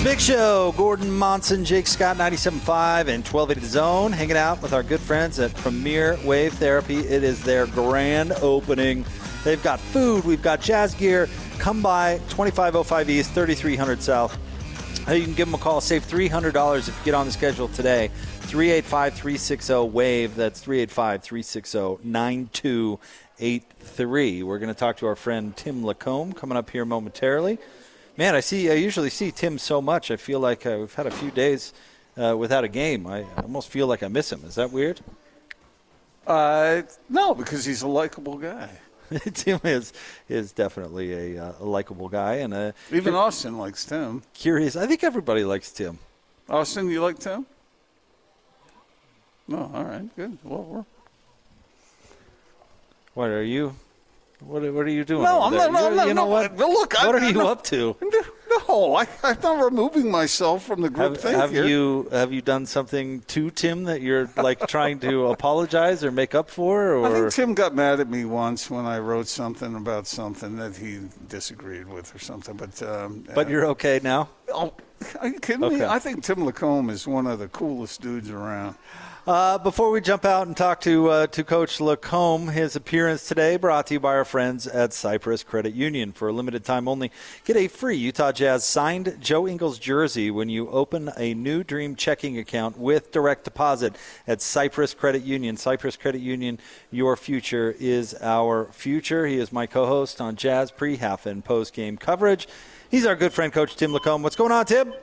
It's 0.00 0.08
Big 0.08 0.18
Show. 0.18 0.72
Gordon 0.78 1.10
Monson, 1.10 1.62
Jake 1.62 1.86
Scott, 1.86 2.16
97.5 2.16 3.08
and 3.08 3.22
1280 3.22 3.60
The 3.60 3.66
Zone, 3.66 4.12
hanging 4.12 4.38
out 4.38 4.62
with 4.62 4.72
our 4.72 4.82
good 4.82 5.00
friends 5.00 5.38
at 5.38 5.54
Premier 5.56 6.18
Wave 6.24 6.54
Therapy. 6.54 7.00
It 7.00 7.22
is 7.22 7.44
their 7.44 7.66
grand 7.66 8.32
opening. 8.40 9.04
They've 9.44 9.62
got 9.62 9.78
food, 9.78 10.24
we've 10.24 10.40
got 10.40 10.62
jazz 10.62 10.94
gear. 10.94 11.28
Come 11.58 11.82
by 11.82 12.16
2505 12.30 13.10
East, 13.10 13.32
3300 13.32 14.02
South. 14.02 14.38
You 15.06 15.22
can 15.22 15.34
give 15.34 15.48
them 15.48 15.54
a 15.54 15.58
call. 15.58 15.82
Save 15.82 16.06
$300 16.06 16.78
if 16.78 16.88
you 16.88 16.94
get 17.04 17.12
on 17.12 17.26
the 17.26 17.32
schedule 17.32 17.68
today. 17.68 18.08
385 18.40 19.12
360 19.12 19.74
WAVE. 19.74 20.34
That's 20.34 20.62
385 20.62 21.22
360 21.22 21.98
9283. 22.02 24.42
We're 24.44 24.58
going 24.58 24.72
to 24.72 24.80
talk 24.80 24.96
to 24.96 25.06
our 25.06 25.16
friend 25.16 25.54
Tim 25.54 25.82
LaComb 25.82 26.34
coming 26.34 26.56
up 26.56 26.70
here 26.70 26.86
momentarily. 26.86 27.58
Man, 28.20 28.34
I 28.34 28.40
see. 28.40 28.70
I 28.70 28.74
usually 28.74 29.08
see 29.08 29.30
Tim 29.30 29.56
so 29.56 29.80
much. 29.80 30.10
I 30.10 30.16
feel 30.16 30.40
like 30.40 30.66
uh, 30.66 30.76
we've 30.80 30.92
had 30.92 31.06
a 31.06 31.10
few 31.10 31.30
days 31.30 31.72
uh, 32.18 32.36
without 32.36 32.64
a 32.64 32.68
game. 32.68 33.06
I 33.06 33.24
almost 33.38 33.70
feel 33.70 33.86
like 33.86 34.02
I 34.02 34.08
miss 34.08 34.30
him. 34.30 34.44
Is 34.44 34.56
that 34.56 34.70
weird? 34.70 35.00
Uh, 36.26 36.82
no, 37.08 37.34
because 37.34 37.64
he's 37.64 37.80
a 37.80 37.88
likable 37.88 38.36
guy. 38.36 38.68
Tim 39.32 39.58
is 39.64 39.94
is 40.28 40.52
definitely 40.52 41.36
a, 41.38 41.42
uh, 41.42 41.52
a 41.60 41.64
likable 41.64 42.10
guy 42.10 42.34
and 42.44 42.52
a 42.52 42.74
Even 42.92 43.14
Austin 43.14 43.56
likes 43.56 43.86
Tim. 43.86 44.22
curious. 44.34 44.76
I 44.76 44.86
think 44.86 45.02
everybody 45.02 45.42
likes 45.42 45.72
Tim. 45.72 45.98
Austin, 46.46 46.90
you 46.90 47.00
like 47.00 47.18
Tim? 47.18 47.46
No, 49.48 49.70
all 49.72 49.84
right, 49.84 50.14
good. 50.14 50.36
Well, 50.44 50.62
we're 50.64 50.84
What 53.14 53.30
are 53.30 53.42
you? 53.42 53.74
What, 54.40 54.64
are- 54.64 54.72
what 54.72 54.86
are 54.86 54.90
you 54.90 55.04
doing? 55.04 55.22
No, 55.22 55.42
I'm 55.42 55.52
there? 55.52 55.70
not- 55.70 55.72
no, 55.72 55.90
You- 55.90 55.96
no, 55.96 56.06
you 56.06 56.14
know 56.14 56.24
no, 56.24 56.30
what? 56.30 56.56
look, 56.56 56.94
what 56.94 57.14
are 57.14 57.24
you 57.28 57.34
no. 57.34 57.48
up 57.48 57.62
to? 57.64 57.94
No, 58.50 58.96
I, 58.96 59.06
I'm 59.22 59.38
not 59.42 59.64
removing 59.64 60.10
myself 60.10 60.64
from 60.64 60.80
the 60.80 60.90
group 60.90 61.12
Have, 61.12 61.20
thing 61.20 61.34
have 61.34 61.50
here. 61.52 61.64
you 61.64 62.08
have 62.10 62.32
you 62.32 62.42
done 62.42 62.66
something 62.66 63.20
to 63.28 63.50
Tim 63.50 63.84
that 63.84 64.00
you're 64.00 64.28
like 64.36 64.66
trying 64.66 64.98
to 65.00 65.26
apologize 65.36 66.02
or 66.02 66.10
make 66.10 66.34
up 66.34 66.50
for? 66.50 66.94
Or 66.94 67.06
I 67.06 67.12
think 67.12 67.32
Tim 67.32 67.54
got 67.54 67.74
mad 67.74 68.00
at 68.00 68.08
me 68.08 68.24
once 68.24 68.68
when 68.68 68.86
I 68.86 68.98
wrote 68.98 69.28
something 69.28 69.74
about 69.76 70.06
something 70.06 70.56
that 70.56 70.76
he 70.76 71.00
disagreed 71.28 71.86
with 71.86 72.14
or 72.14 72.18
something. 72.18 72.56
But 72.56 72.82
um, 72.82 73.24
but 73.34 73.46
uh, 73.46 73.50
you're 73.50 73.66
okay 73.66 74.00
now. 74.02 74.28
oh, 74.52 74.72
are 75.20 75.28
you 75.28 75.38
kidding 75.40 75.68
me? 75.68 75.84
I 75.84 75.98
think 75.98 76.24
Tim 76.24 76.38
LaComb 76.38 76.90
is 76.90 77.06
one 77.06 77.26
of 77.26 77.38
the 77.38 77.48
coolest 77.48 78.00
dudes 78.00 78.30
around. 78.30 78.74
Uh, 79.26 79.58
before 79.58 79.90
we 79.90 80.00
jump 80.00 80.24
out 80.24 80.46
and 80.46 80.56
talk 80.56 80.80
to 80.80 81.10
uh, 81.10 81.26
to 81.26 81.44
Coach 81.44 81.78
LaComb, 81.78 82.50
his 82.50 82.74
appearance 82.74 83.28
today 83.28 83.58
brought 83.58 83.86
to 83.88 83.94
you 83.94 84.00
by 84.00 84.14
our 84.14 84.24
friends 84.24 84.66
at 84.66 84.94
Cyprus 84.94 85.42
Credit 85.42 85.74
Union. 85.74 86.12
For 86.12 86.28
a 86.28 86.32
limited 86.32 86.64
time 86.64 86.88
only, 86.88 87.12
get 87.44 87.54
a 87.54 87.68
free 87.68 87.98
Utah 87.98 88.32
Jazz 88.32 88.64
signed 88.64 89.18
Joe 89.20 89.46
Ingles 89.46 89.78
jersey 89.78 90.30
when 90.30 90.48
you 90.48 90.70
open 90.70 91.10
a 91.18 91.34
new 91.34 91.62
Dream 91.62 91.96
checking 91.96 92.38
account 92.38 92.78
with 92.78 93.12
direct 93.12 93.44
deposit 93.44 93.94
at 94.26 94.40
Cyprus 94.40 94.94
Credit 94.94 95.22
Union. 95.22 95.58
Cyprus 95.58 95.98
Credit 95.98 96.22
Union, 96.22 96.58
your 96.90 97.14
future 97.14 97.76
is 97.78 98.16
our 98.22 98.72
future. 98.72 99.26
He 99.26 99.36
is 99.36 99.52
my 99.52 99.66
co-host 99.66 100.22
on 100.22 100.34
Jazz 100.34 100.70
pre, 100.70 100.96
half, 100.96 101.26
and 101.26 101.44
post 101.44 101.74
game 101.74 101.98
coverage. 101.98 102.48
He's 102.90 103.04
our 103.04 103.16
good 103.16 103.34
friend, 103.34 103.52
Coach 103.52 103.76
Tim 103.76 103.92
LaComb. 103.92 104.22
What's 104.22 104.36
going 104.36 104.50
on, 104.50 104.64
Tim? 104.64 104.94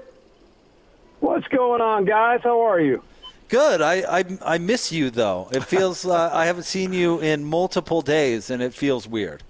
What's 1.20 1.48
going 1.50 1.82
on, 1.82 2.06
guys? 2.06 2.42
How 2.44 2.62
are 2.62 2.82
you? 2.82 3.04
Good. 3.50 3.82
I, 3.82 4.20
I 4.20 4.24
I 4.44 4.58
miss 4.58 4.92
you 4.92 5.10
though. 5.10 5.48
It 5.52 5.64
feels 5.64 6.06
uh, 6.06 6.30
I 6.34 6.46
haven't 6.46 6.64
seen 6.64 6.92
you 6.94 7.20
in 7.20 7.44
multiple 7.44 8.02
days, 8.02 8.50
and 8.50 8.62
it 8.62 8.74
feels 8.74 9.08
weird. 9.08 9.44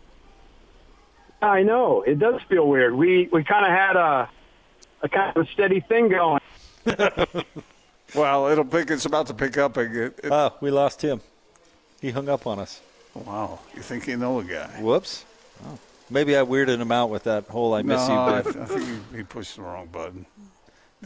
I 1.41 1.63
know 1.63 2.01
it 2.03 2.19
does 2.19 2.41
feel 2.49 2.67
weird. 2.67 2.93
We 2.95 3.29
we 3.31 3.43
kind 3.43 3.65
of 3.65 3.71
had 3.71 3.95
a 3.95 4.29
a 5.03 5.09
kind 5.09 5.35
of 5.35 5.47
a 5.47 5.51
steady 5.51 5.79
thing 5.81 6.09
going. 6.09 6.41
Well, 8.15 8.47
it'll 8.47 8.63
pick. 8.63 8.89
It's 8.89 9.03
about 9.05 9.27
to 9.27 9.33
pick 9.33 9.57
up 9.57 9.75
again. 9.75 10.13
It- 10.23 10.31
Oh, 10.31 10.53
we 10.61 10.71
lost 10.71 11.01
him. 11.01 11.19
He 11.99 12.09
hung 12.11 12.29
up 12.29 12.47
on 12.47 12.57
us. 12.57 12.79
wow, 13.13 13.59
you 13.75 13.81
think 13.81 14.07
you 14.07 14.15
know 14.15 14.39
a 14.39 14.43
guy? 14.45 14.67
Whoops. 14.81 15.25
Oh. 15.65 15.77
Maybe 16.09 16.37
I 16.37 16.41
weirded 16.41 16.77
him 16.79 16.91
out 16.93 17.09
with 17.09 17.23
that 17.25 17.47
whole 17.49 17.73
"I 17.73 17.81
miss 17.81 18.07
no, 18.07 18.13
I, 18.13 18.37
you" 18.37 18.43
th- 18.43 18.55
I 18.55 18.65
think 18.65 18.81
he, 19.11 19.17
he 19.17 19.23
pushed 19.23 19.57
the 19.57 19.63
wrong 19.63 19.87
button. 19.91 20.25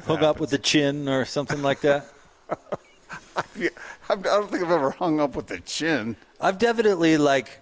Hung 0.06 0.24
up 0.24 0.40
with 0.40 0.52
the 0.52 0.60
chin 0.60 1.10
or 1.10 1.26
something 1.26 1.64
like 1.64 1.82
that. 1.82 2.06
I 4.10 4.16
don't 4.16 4.50
think 4.52 4.64
I've 4.64 4.72
ever 4.72 4.92
hung 4.92 5.20
up 5.20 5.36
with 5.36 5.50
a 5.52 5.60
chin. 5.60 6.16
I've 6.40 6.58
definitely 6.58 7.18
like 7.18 7.60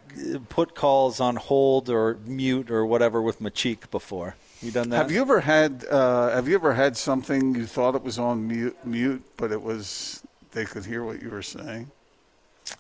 put 0.50 0.74
calls 0.76 1.20
on 1.20 1.36
hold 1.36 1.90
or 1.90 2.18
mute 2.26 2.72
or 2.72 2.86
whatever 2.86 3.22
with 3.22 3.42
my 3.42 3.50
cheek 3.50 3.92
before. 3.92 4.36
You 4.62 4.72
done 4.72 4.90
that? 4.90 4.98
Have 4.98 5.12
you 5.12 5.22
ever 5.22 5.40
had 5.40 5.86
uh, 5.90 6.32
Have 6.32 6.48
you 6.48 6.56
ever 6.56 6.74
had 6.74 6.98
something 6.98 7.56
you 7.56 7.66
thought 7.66 7.96
it 7.96 8.04
was 8.04 8.20
on 8.20 8.48
mute, 8.48 8.78
mute, 8.86 9.24
but 9.38 9.52
it 9.52 9.62
was 9.62 10.22
they 10.52 10.66
could 10.66 10.86
hear 10.86 11.04
what 11.04 11.22
you 11.22 11.30
were 11.30 11.44
saying? 11.44 11.92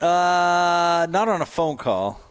Uh, 0.01 1.07
not 1.09 1.27
on 1.27 1.41
a 1.41 1.45
phone 1.45 1.77
call. 1.77 2.21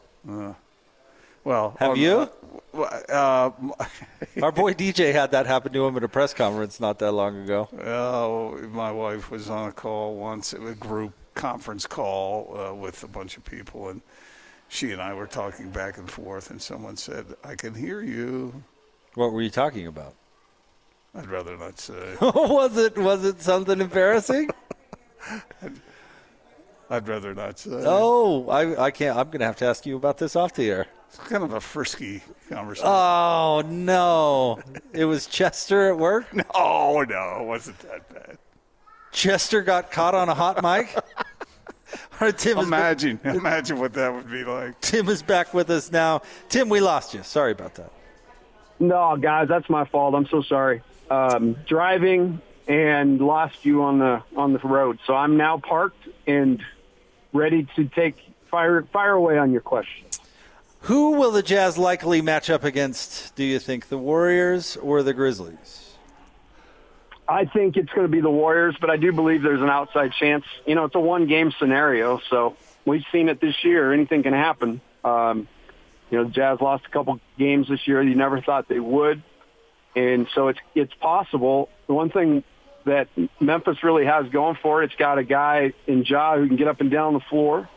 Well, 1.49 1.75
Have 1.79 1.97
you? 1.97 2.29
Uh, 2.75 3.51
Our 4.43 4.53
boy 4.53 4.75
DJ 4.75 5.15
had 5.15 5.31
that 5.31 5.47
happen 5.47 5.73
to 5.73 5.87
him 5.87 5.97
at 5.97 6.05
a 6.05 6.09
press 6.09 6.35
conference 6.35 6.79
not 6.79 6.99
that 6.99 7.13
long 7.13 7.43
ago. 7.43 7.71
oh, 7.87 8.59
my 8.71 8.93
wife 8.93 9.31
was 9.31 9.49
on 9.49 9.71
a 9.71 9.73
call 9.73 10.17
once, 10.17 10.53
a 10.53 10.75
group 10.75 11.15
conference 11.35 11.87
call 11.87 12.55
uh, 12.55 12.75
with 12.75 13.03
a 13.03 13.09
bunch 13.09 13.39
of 13.39 13.47
people, 13.47 13.89
and 13.89 14.03
she 14.69 14.93
and 14.93 15.01
I 15.01 15.15
were 15.15 15.27
talking 15.27 15.71
back 15.71 15.97
and 15.97 16.11
forth, 16.11 16.51
and 16.51 16.61
someone 16.61 16.99
said, 16.99 17.25
"I 17.43 17.55
can 17.55 17.73
hear 17.73 18.03
you." 18.03 18.63
What 19.15 19.33
were 19.33 19.41
you 19.41 19.49
talking 19.49 19.87
about? 19.87 20.17
I'd 21.15 21.29
rather 21.29 21.57
not 21.57 21.79
say. 21.79 22.17
was 22.21 22.77
it 22.77 22.99
was 22.99 23.25
it 23.25 23.41
something 23.41 23.81
embarrassing? 23.81 24.51
I'd 26.91 27.07
rather 27.07 27.35
not 27.35 27.59
say. 27.59 27.71
Oh, 27.73 28.49
I, 28.49 28.87
I 28.87 28.91
can't. 28.91 29.17
I'm 29.17 29.27
going 29.27 29.41
to 29.41 29.47
have 29.47 29.57
to 29.57 29.67
ask 29.67 29.85
you 29.85 29.97
about 29.97 30.19
this 30.19 30.35
off 30.37 30.55
the 30.55 30.71
air. 30.71 30.87
It's 31.09 31.19
kind 31.19 31.43
of 31.43 31.53
a 31.53 31.61
frisky 31.61 32.23
conversation. 32.51 32.89
Oh 32.91 33.63
no, 33.67 34.61
it 34.93 35.07
was 35.07 35.27
Chester 35.27 35.89
at 35.89 35.99
work. 35.99 36.27
No, 36.35 37.05
no, 37.09 37.39
it 37.41 37.47
wasn't 37.47 37.79
that 37.81 38.09
bad. 38.13 38.39
Chester 39.11 39.63
got 39.63 39.91
caught 39.91 40.15
on 40.15 40.29
a 40.29 40.35
hot 40.35 40.63
mic. 40.63 40.95
All 42.21 42.27
right, 42.27 42.37
Tim 42.37 42.59
is, 42.59 42.67
Imagine, 42.67 43.19
imagine 43.25 43.79
what 43.79 43.95
that 43.95 44.13
would 44.13 44.31
be 44.31 44.45
like. 44.45 44.79
Tim 44.83 45.09
is 45.09 45.23
back 45.23 45.55
with 45.55 45.71
us 45.71 45.91
now. 45.91 46.21
Tim, 46.51 46.69
we 46.69 46.81
lost 46.81 47.15
you. 47.15 47.23
Sorry 47.23 47.53
about 47.53 47.75
that. 47.77 47.91
No, 48.79 49.17
guys, 49.17 49.49
that's 49.49 49.71
my 49.71 49.87
fault. 49.87 50.15
I'm 50.15 50.27
so 50.27 50.43
sorry. 50.43 50.83
Um, 51.11 51.57
driving 51.67 52.43
and 52.67 53.19
lost 53.21 53.65
you 53.65 53.83
on 53.83 53.99
the 53.99 54.23
on 54.37 54.53
the 54.53 54.59
road, 54.59 54.99
so 55.07 55.15
I'm 55.15 55.39
now 55.39 55.57
parked 55.57 56.07
and 56.27 56.63
ready 57.33 57.67
to 57.77 57.85
take 57.87 58.17
fire 58.51 58.83
fire 58.93 59.13
away 59.13 59.39
on 59.39 59.53
your 59.53 59.61
question. 59.61 60.07
Who 60.83 61.13
will 61.13 61.33
the 61.33 61.43
Jazz 61.43 61.77
likely 61.77 62.23
match 62.23 62.49
up 62.51 62.65
against? 62.65 63.35
Do 63.35 63.45
you 63.45 63.59
think 63.59 63.89
the 63.89 63.99
Warriors 63.99 64.77
or 64.77 65.03
the 65.03 65.13
Grizzlies? 65.13 65.97
I 67.29 67.45
think 67.45 67.77
it's 67.77 67.91
going 67.91 68.07
to 68.07 68.11
be 68.11 68.21
the 68.21 68.31
Warriors, 68.31 68.77
but 68.81 68.89
I 68.89 68.97
do 68.97 69.13
believe 69.13 69.43
there's 69.43 69.61
an 69.61 69.69
outside 69.69 70.13
chance. 70.13 70.45
You 70.67 70.75
know, 70.75 70.85
it's 70.85 70.95
a 70.95 71.01
one 71.01 71.27
game 71.27 71.53
scenario, 71.59 72.21
so 72.31 72.57
we've 72.87 73.05
seen 73.13 73.29
it 73.29 73.41
this 73.41 73.65
year. 73.65 73.93
Anything 73.93 74.23
can 74.23 74.33
happen. 74.33 74.81
Um, 75.05 75.47
you 76.11 76.19
know, 76.19 76.25
the 76.25 76.31
Jazz 76.31 76.61
lost 76.61 76.87
a 76.87 76.91
couple 76.91 77.21
games 77.39 77.69
this 77.69 77.87
year. 77.87 78.03
You 78.03 78.15
never 78.15 78.41
thought 78.41 78.67
they 78.69 78.81
would, 78.81 79.23
and 79.95 80.27
so 80.35 80.49
it's 80.49 80.61
it's 80.75 80.95
possible. 80.95 81.69
The 81.87 81.93
one 81.93 82.09
thing 82.09 82.45
that 82.89 83.09
Memphis 83.41 83.83
really 83.83 84.05
has 84.05 84.29
going 84.29 84.57
for 84.63 84.83
it, 84.83 84.87
it's 84.87 84.95
got 84.97 85.19
a 85.19 85.25
guy 85.25 85.73
in 85.87 86.05
Ja 86.05 86.37
who 86.37 86.47
can 86.47 86.57
get 86.57 86.69
up 86.69 86.81
and 86.81 86.91
down 86.91 87.15
the 87.15 87.21
floor. 87.21 87.69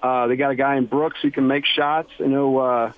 Uh, 0.00 0.28
they 0.28 0.36
got 0.36 0.50
a 0.50 0.54
guy 0.54 0.76
in 0.76 0.86
Brooks 0.86 1.18
who 1.22 1.30
can 1.30 1.46
make 1.46 1.66
shots. 1.66 2.10
You 2.18 2.28
know, 2.28 2.58
uh, 2.58 2.92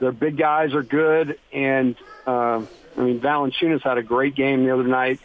their 0.00 0.12
big 0.12 0.36
guys 0.36 0.74
are 0.74 0.82
good, 0.82 1.38
and 1.52 1.96
uh, 2.26 2.62
I 2.96 3.00
mean 3.00 3.20
Valanciunas 3.20 3.82
had 3.82 3.98
a 3.98 4.02
great 4.02 4.34
game 4.34 4.64
the 4.64 4.72
other 4.72 4.84
night. 4.84 5.20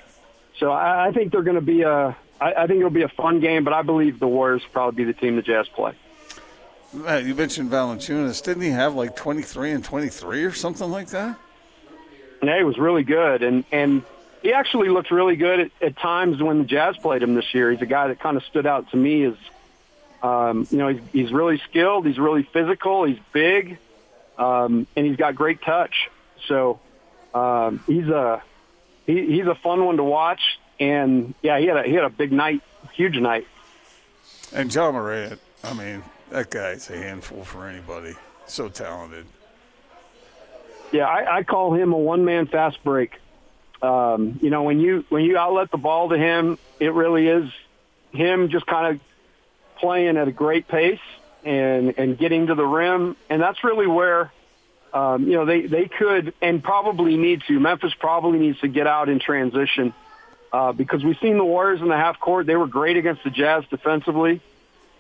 So 0.59 0.71
I, 0.71 1.07
I 1.07 1.11
think 1.11 1.31
they're 1.31 1.43
going 1.43 1.55
to 1.55 1.61
be 1.61 1.83
a. 1.83 2.15
I, 2.41 2.53
I 2.53 2.67
think 2.67 2.79
it'll 2.79 2.89
be 2.89 3.03
a 3.03 3.09
fun 3.09 3.39
game, 3.39 3.63
but 3.63 3.73
I 3.73 3.83
believe 3.83 4.19
the 4.19 4.27
Warriors 4.27 4.63
will 4.63 4.71
probably 4.71 5.05
be 5.05 5.11
the 5.11 5.17
team 5.17 5.35
the 5.35 5.41
Jazz 5.41 5.67
play. 5.69 5.93
Uh, 7.07 7.15
you 7.17 7.33
mentioned 7.33 7.71
Valanciunas. 7.71 8.43
Didn't 8.43 8.63
he 8.63 8.69
have 8.69 8.93
like 8.93 9.15
23 9.15 9.71
and 9.71 9.83
23 9.83 10.43
or 10.43 10.51
something 10.51 10.89
like 10.91 11.07
that? 11.09 11.37
Yeah, 12.43 12.57
he 12.57 12.63
was 12.63 12.77
really 12.77 13.03
good, 13.03 13.41
and 13.41 13.63
and 13.71 14.03
he 14.43 14.53
actually 14.53 14.89
looked 14.89 15.09
really 15.09 15.37
good 15.37 15.59
at, 15.61 15.71
at 15.81 15.97
times 15.97 16.43
when 16.43 16.59
the 16.59 16.65
Jazz 16.65 16.97
played 16.97 17.23
him 17.23 17.33
this 17.33 17.53
year. 17.53 17.71
He's 17.71 17.81
a 17.81 17.87
guy 17.87 18.09
that 18.09 18.19
kind 18.19 18.37
of 18.37 18.43
stood 18.43 18.67
out 18.67 18.91
to 18.91 18.97
me 18.97 19.23
as, 19.23 19.35
um, 20.21 20.67
you 20.69 20.77
know, 20.77 20.89
he's, 20.89 21.01
he's 21.11 21.31
really 21.31 21.59
skilled. 21.69 22.05
He's 22.05 22.19
really 22.19 22.43
physical. 22.43 23.05
He's 23.05 23.19
big, 23.31 23.77
um, 24.37 24.85
and 24.95 25.05
he's 25.05 25.15
got 25.15 25.35
great 25.35 25.61
touch. 25.61 26.09
So 26.47 26.79
um, 27.33 27.81
he's 27.87 28.07
a 28.09 28.43
he, 29.07 29.25
he's 29.37 29.47
a 29.47 29.55
fun 29.55 29.85
one 29.85 29.97
to 29.97 30.03
watch. 30.03 30.41
And 30.79 31.33
yeah, 31.41 31.59
he 31.59 31.65
had 31.67 31.77
a 31.77 31.83
he 31.83 31.93
had 31.93 32.03
a 32.03 32.09
big 32.09 32.31
night, 32.31 32.61
huge 32.91 33.17
night. 33.17 33.47
And 34.51 34.73
Ja 34.73 34.91
Morant, 34.91 35.39
I 35.63 35.73
mean, 35.73 36.03
that 36.29 36.51
guy's 36.51 36.89
a 36.89 36.97
handful 36.97 37.43
for 37.43 37.67
anybody. 37.67 38.13
So 38.45 38.67
talented. 38.67 39.25
Yeah, 40.91 41.05
I, 41.07 41.37
I 41.37 41.43
call 41.43 41.73
him 41.73 41.93
a 41.93 41.97
one 41.97 42.25
man 42.25 42.45
fast 42.45 42.83
break. 42.83 43.19
Um, 43.83 44.39
you 44.41 44.49
know, 44.49 44.63
when 44.63 44.79
you 44.79 45.05
when 45.09 45.23
you 45.23 45.37
outlet 45.37 45.69
the 45.69 45.77
ball 45.77 46.09
to 46.09 46.17
him, 46.17 46.57
it 46.79 46.93
really 46.93 47.27
is 47.27 47.51
him 48.13 48.49
just 48.49 48.65
kind 48.65 48.95
of 48.95 49.01
playing 49.77 50.15
at 50.15 50.27
a 50.27 50.31
great 50.31 50.69
pace 50.69 51.01
and 51.43 51.93
and 51.97 52.17
getting 52.17 52.47
to 52.47 52.55
the 52.55 52.65
rim, 52.65 53.17
and 53.29 53.41
that's 53.41 53.61
really 53.61 53.85
where 53.85 54.31
um, 54.93 55.27
you 55.27 55.33
know 55.33 55.45
they 55.45 55.65
they 55.67 55.89
could 55.89 56.33
and 56.41 56.63
probably 56.63 57.17
need 57.17 57.41
to. 57.49 57.59
Memphis 57.59 57.93
probably 57.99 58.39
needs 58.39 58.59
to 58.61 58.69
get 58.69 58.87
out 58.87 59.09
in 59.09 59.19
transition 59.19 59.93
uh, 60.53 60.71
because 60.71 61.03
we've 61.03 61.19
seen 61.21 61.37
the 61.37 61.43
Warriors 61.43 61.81
in 61.81 61.89
the 61.89 61.97
half 61.97 62.21
court. 62.21 62.45
They 62.45 62.55
were 62.55 62.67
great 62.67 62.95
against 62.95 63.25
the 63.25 63.31
Jazz 63.31 63.65
defensively. 63.69 64.39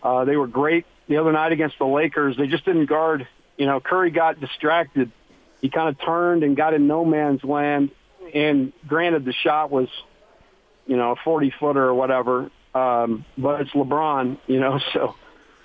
Uh, 0.01 0.25
they 0.25 0.35
were 0.35 0.47
great 0.47 0.85
the 1.07 1.17
other 1.17 1.31
night 1.31 1.53
against 1.53 1.79
the 1.79 1.85
Lakers. 1.85 2.35
They 2.35 2.47
just 2.47 2.65
didn't 2.65 2.87
guard. 2.87 3.27
You 3.55 3.65
know, 3.65 3.79
Curry 3.79 4.11
got 4.11 4.41
distracted. 4.41 5.09
He 5.61 5.69
kind 5.69 5.87
of 5.87 6.01
turned 6.01 6.43
and 6.43 6.57
got 6.57 6.73
in 6.73 6.87
no 6.87 7.05
man's 7.05 7.43
land. 7.45 7.91
And 8.33 8.73
granted, 8.87 9.25
the 9.25 9.33
shot 9.33 9.71
was, 9.71 9.87
you 10.87 10.97
know, 10.97 11.11
a 11.11 11.15
40 11.23 11.53
footer 11.59 11.83
or 11.83 11.93
whatever. 11.93 12.49
Um, 12.73 13.25
but 13.37 13.61
it's 13.61 13.71
LeBron, 13.71 14.37
you 14.47 14.59
know, 14.59 14.79
so 14.93 15.15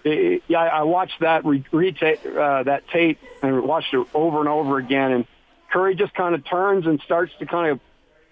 it, 0.05 0.43
yeah, 0.49 0.61
I 0.61 0.83
watched 0.83 1.21
that 1.21 1.45
re- 1.45 1.65
reta- 1.73 2.37
uh, 2.37 2.63
that 2.65 2.89
tape 2.89 3.19
and 3.43 3.63
watched 3.63 3.95
it 3.95 4.07
over 4.15 4.41
and 4.41 4.49
over 4.49 4.79
again. 4.79 5.13
And 5.13 5.27
Curry 5.73 5.95
just 5.95 6.15
kind 6.15 6.35
of 6.35 6.45
turns 6.45 6.87
and 6.87 7.01
starts 7.01 7.33
to 7.39 7.47
kind 7.47 7.73
of 7.73 7.81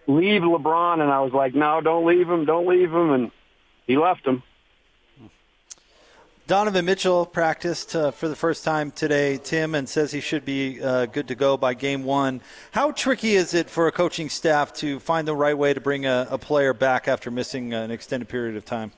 leave 0.07 0.43
LeBron, 0.43 1.01
and 1.01 1.11
I 1.11 1.21
was 1.21 1.33
like, 1.33 1.55
no, 1.55 1.81
don't 1.81 2.07
leave 2.07 2.29
him, 2.29 2.45
don't 2.45 2.67
leave 2.67 2.93
him, 2.93 3.11
and 3.13 3.31
he 3.87 3.97
left 3.97 4.27
him. 4.27 4.43
Donovan 6.47 6.85
Mitchell 6.85 7.27
practiced 7.27 7.97
uh, 7.97 8.13
for 8.13 8.29
the 8.29 8.37
first 8.37 8.63
time 8.63 8.93
today, 8.93 9.37
Tim, 9.37 9.75
and 9.75 9.89
says 9.89 10.13
he 10.13 10.21
should 10.21 10.45
be 10.45 10.81
uh, 10.81 11.07
good 11.07 11.27
to 11.27 11.35
go 11.35 11.57
by 11.57 11.75
game 11.75 12.05
one. 12.05 12.41
How 12.71 12.93
tricky 12.93 13.35
is 13.35 13.53
it 13.53 13.69
for 13.69 13.89
a 13.89 13.93
coaching 13.93 14.29
staff 14.29 14.73
to 14.75 15.01
find 15.01 15.27
the 15.27 15.35
right 15.35 15.59
way 15.59 15.75
to 15.75 15.81
bring 15.81 16.07
a, 16.07 16.29
a 16.31 16.39
player 16.39 16.73
back 16.73 17.09
after 17.09 17.33
missing 17.33 17.75
an 17.75 17.91
extended 17.91 18.29
period 18.29 18.55
of 18.55 18.65
time? 18.65 18.93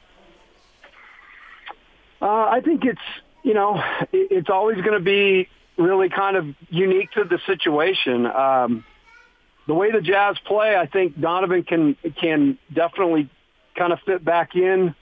Uh, 2.20 2.26
I 2.26 2.60
think 2.62 2.84
it's, 2.84 3.00
you 3.42 3.54
know, 3.54 3.82
it's 4.12 4.50
always 4.50 4.76
going 4.82 4.98
to 4.98 5.00
be 5.00 5.48
really 5.78 6.10
kind 6.10 6.36
of 6.36 6.54
unique 6.68 7.12
to 7.12 7.24
the 7.24 7.38
situation. 7.46 8.26
Um, 8.26 8.84
the 9.66 9.72
way 9.72 9.90
the 9.90 10.02
Jazz 10.02 10.38
play, 10.40 10.76
I 10.76 10.84
think 10.84 11.18
Donovan 11.18 11.62
can 11.62 11.94
can 12.20 12.58
definitely 12.70 13.30
kind 13.74 13.94
of 13.94 14.00
fit 14.00 14.22
back 14.22 14.54
in, 14.54 14.94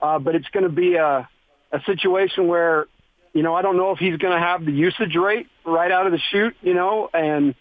uh, 0.00 0.18
but 0.18 0.34
it's 0.34 0.48
going 0.48 0.64
to 0.64 0.68
be 0.68 0.96
a 0.96 1.28
a 1.72 1.80
situation 1.86 2.48
where, 2.48 2.86
you 3.32 3.42
know, 3.42 3.54
I 3.54 3.62
don't 3.62 3.76
know 3.76 3.92
if 3.92 3.98
he's 3.98 4.16
going 4.16 4.34
to 4.34 4.40
have 4.40 4.64
the 4.64 4.72
usage 4.72 5.16
rate 5.16 5.48
right 5.64 5.90
out 5.90 6.06
of 6.06 6.12
the 6.12 6.20
chute, 6.30 6.56
you 6.60 6.74
know, 6.74 7.08
and 7.12 7.54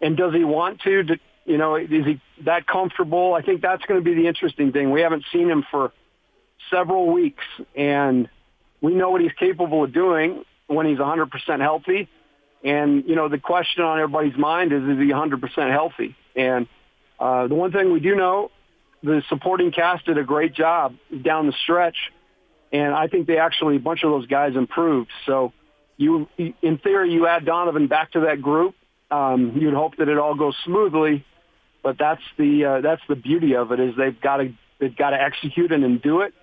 and 0.00 0.16
does 0.16 0.34
he 0.34 0.44
want 0.44 0.80
to? 0.82 1.02
to 1.04 1.18
you 1.46 1.58
know, 1.58 1.76
is 1.76 1.88
he 1.88 2.20
that 2.44 2.66
comfortable? 2.66 3.34
I 3.34 3.42
think 3.42 3.60
that's 3.60 3.84
going 3.84 4.00
to 4.00 4.04
be 4.04 4.14
the 4.14 4.26
interesting 4.26 4.72
thing. 4.72 4.90
We 4.90 5.02
haven't 5.02 5.24
seen 5.32 5.48
him 5.48 5.64
for 5.70 5.92
several 6.70 7.12
weeks, 7.12 7.44
and 7.74 8.28
we 8.80 8.94
know 8.94 9.10
what 9.10 9.20
he's 9.20 9.32
capable 9.32 9.84
of 9.84 9.92
doing 9.92 10.44
when 10.66 10.86
he's 10.86 10.98
100% 10.98 11.60
healthy. 11.60 12.08
And, 12.62 13.04
you 13.06 13.14
know, 13.14 13.28
the 13.28 13.38
question 13.38 13.84
on 13.84 14.00
everybody's 14.00 14.36
mind 14.38 14.72
is, 14.72 14.82
is 14.82 14.98
he 14.98 15.12
100% 15.12 15.70
healthy? 15.70 16.16
And 16.34 16.66
uh, 17.20 17.46
the 17.46 17.54
one 17.54 17.72
thing 17.72 17.92
we 17.92 18.00
do 18.00 18.14
know, 18.14 18.50
the 19.02 19.22
supporting 19.28 19.70
cast 19.70 20.06
did 20.06 20.16
a 20.16 20.24
great 20.24 20.54
job 20.54 20.94
down 21.22 21.46
the 21.46 21.52
stretch. 21.62 21.96
And 22.74 22.92
I 22.92 23.06
think 23.06 23.28
they 23.28 23.38
actually, 23.38 23.76
a 23.76 23.78
bunch 23.78 24.02
of 24.02 24.10
those 24.10 24.26
guys 24.26 24.56
improved. 24.56 25.10
So 25.26 25.52
you, 25.96 26.28
in 26.36 26.78
theory, 26.78 27.12
you 27.12 27.28
add 27.28 27.44
Donovan 27.44 27.86
back 27.86 28.10
to 28.12 28.20
that 28.22 28.42
group. 28.42 28.74
Um, 29.12 29.56
you'd 29.56 29.74
hope 29.74 29.96
that 29.98 30.08
it 30.08 30.18
all 30.18 30.34
goes 30.34 30.56
smoothly, 30.64 31.24
but 31.84 31.98
that's 31.98 32.22
the 32.36 32.64
uh, 32.64 32.80
that's 32.80 33.02
the 33.08 33.14
beauty 33.14 33.54
of 33.54 33.70
it 33.70 33.78
is 33.78 33.94
they've 33.96 34.20
got 34.20 34.38
to 34.38 34.52
they've 34.80 34.96
got 34.96 35.10
to 35.10 35.22
execute 35.22 35.70
it 35.70 35.84
and 35.84 36.02
do 36.02 36.22
it. 36.22 36.34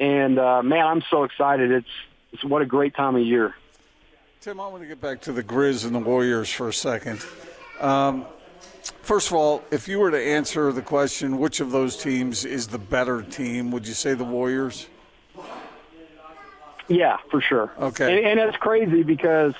And 0.00 0.40
uh, 0.40 0.60
man, 0.64 0.84
I'm 0.84 1.02
so 1.08 1.22
excited! 1.22 1.70
It's 1.70 1.86
it's 2.32 2.42
what 2.42 2.62
a 2.62 2.66
great 2.66 2.96
time 2.96 3.14
of 3.14 3.22
year. 3.22 3.54
Tim, 4.40 4.58
I 4.58 4.66
want 4.66 4.82
to 4.82 4.88
get 4.88 5.00
back 5.00 5.20
to 5.22 5.32
the 5.32 5.44
Grizz 5.44 5.86
and 5.86 5.94
the 5.94 6.00
Warriors 6.00 6.50
for 6.50 6.68
a 6.68 6.72
second. 6.72 7.24
Um, 7.80 8.26
first 9.02 9.28
of 9.28 9.34
all, 9.34 9.62
if 9.70 9.86
you 9.86 10.00
were 10.00 10.10
to 10.10 10.20
answer 10.20 10.72
the 10.72 10.82
question, 10.82 11.38
which 11.38 11.60
of 11.60 11.70
those 11.70 11.96
teams 11.96 12.44
is 12.44 12.66
the 12.66 12.78
better 12.78 13.22
team, 13.22 13.70
would 13.70 13.86
you 13.86 13.94
say 13.94 14.14
the 14.14 14.24
Warriors? 14.24 14.88
Yeah, 16.88 17.16
for 17.30 17.40
sure. 17.40 17.72
Okay. 17.78 18.18
And, 18.18 18.40
and 18.40 18.48
it's 18.48 18.56
crazy 18.58 19.02
because, 19.02 19.54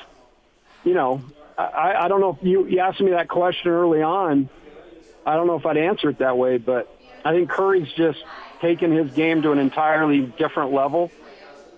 you 0.85 0.95
know, 0.95 1.23
I, 1.59 1.95
I 2.01 2.09
don't 2.09 2.21
know 2.21 2.39
if 2.41 2.47
you, 2.47 2.67
you 2.67 2.81
asked 2.81 3.01
me 3.01 3.11
that 3.11 3.29
question 3.29 3.71
early 3.71 4.03
on. 4.03 4.49
I 5.25 5.35
don't 5.35 5.47
know 5.47 5.57
if 5.57 5.67
I'd 5.67 5.77
answer 5.77 6.11
it 6.11 6.19
that 6.19 6.39
way, 6.39 6.59
but 6.59 6.95
I 7.25 7.33
think 7.33 7.51
Curry's 7.51 7.93
just 7.93 8.23
taken 8.61 8.93
his 8.93 9.11
game 9.13 9.43
to 9.43 9.53
an 9.53 9.59
entirely 9.59 10.21
different 10.21 10.73
level. 10.73 11.11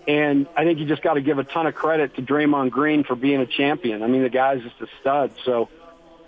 And 0.06 0.46
I 0.56 0.64
think 0.64 0.78
you 0.78 0.86
just 0.86 1.02
got 1.02 1.14
to 1.14 1.20
give 1.20 1.38
a 1.38 1.44
ton 1.44 1.66
of 1.66 1.74
credit 1.74 2.14
to 2.16 2.22
Draymond 2.22 2.70
Green 2.70 3.04
for 3.04 3.14
being 3.14 3.40
a 3.40 3.46
champion. 3.46 4.02
I 4.02 4.06
mean, 4.06 4.22
the 4.22 4.30
guy's 4.30 4.62
just 4.62 4.80
a 4.80 4.86
stud. 5.00 5.32
So, 5.44 5.68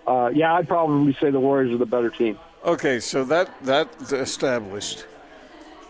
uh, 0.07 0.31
yeah, 0.35 0.55
I'd 0.55 0.69
probably 0.69 1.17
say 1.21 1.31
the 1.31 1.41
Warriors 1.41 1.75
are 1.75 1.79
the 1.79 1.87
better 1.87 2.11
team. 2.11 2.39
Okay, 2.65 3.01
so 3.01 3.25
that 3.25 3.51
that's 3.63 4.13
established. 4.13 5.07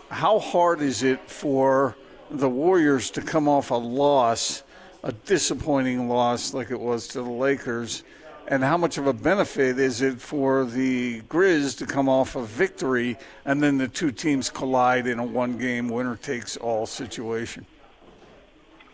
How 0.09 0.39
hard 0.39 0.81
is 0.81 1.03
it 1.03 1.19
for 1.29 1.95
the 2.31 2.49
Warriors 2.49 3.11
to 3.11 3.21
come 3.21 3.47
off 3.47 3.71
a 3.71 3.75
loss, 3.75 4.63
a 5.03 5.11
disappointing 5.11 6.07
loss 6.07 6.53
like 6.53 6.71
it 6.71 6.79
was 6.79 7.07
to 7.09 7.21
the 7.21 7.29
Lakers? 7.29 8.03
And 8.47 8.63
how 8.63 8.77
much 8.77 8.97
of 8.97 9.07
a 9.07 9.13
benefit 9.13 9.79
is 9.79 10.01
it 10.01 10.19
for 10.19 10.65
the 10.65 11.21
Grizz 11.21 11.77
to 11.77 11.85
come 11.85 12.09
off 12.09 12.35
a 12.35 12.43
victory 12.43 13.17
and 13.45 13.61
then 13.61 13.77
the 13.77 13.87
two 13.87 14.11
teams 14.11 14.49
collide 14.49 15.07
in 15.07 15.19
a 15.19 15.25
one 15.25 15.57
game 15.57 15.87
winner 15.89 16.15
takes 16.15 16.57
all 16.57 16.85
situation? 16.85 17.65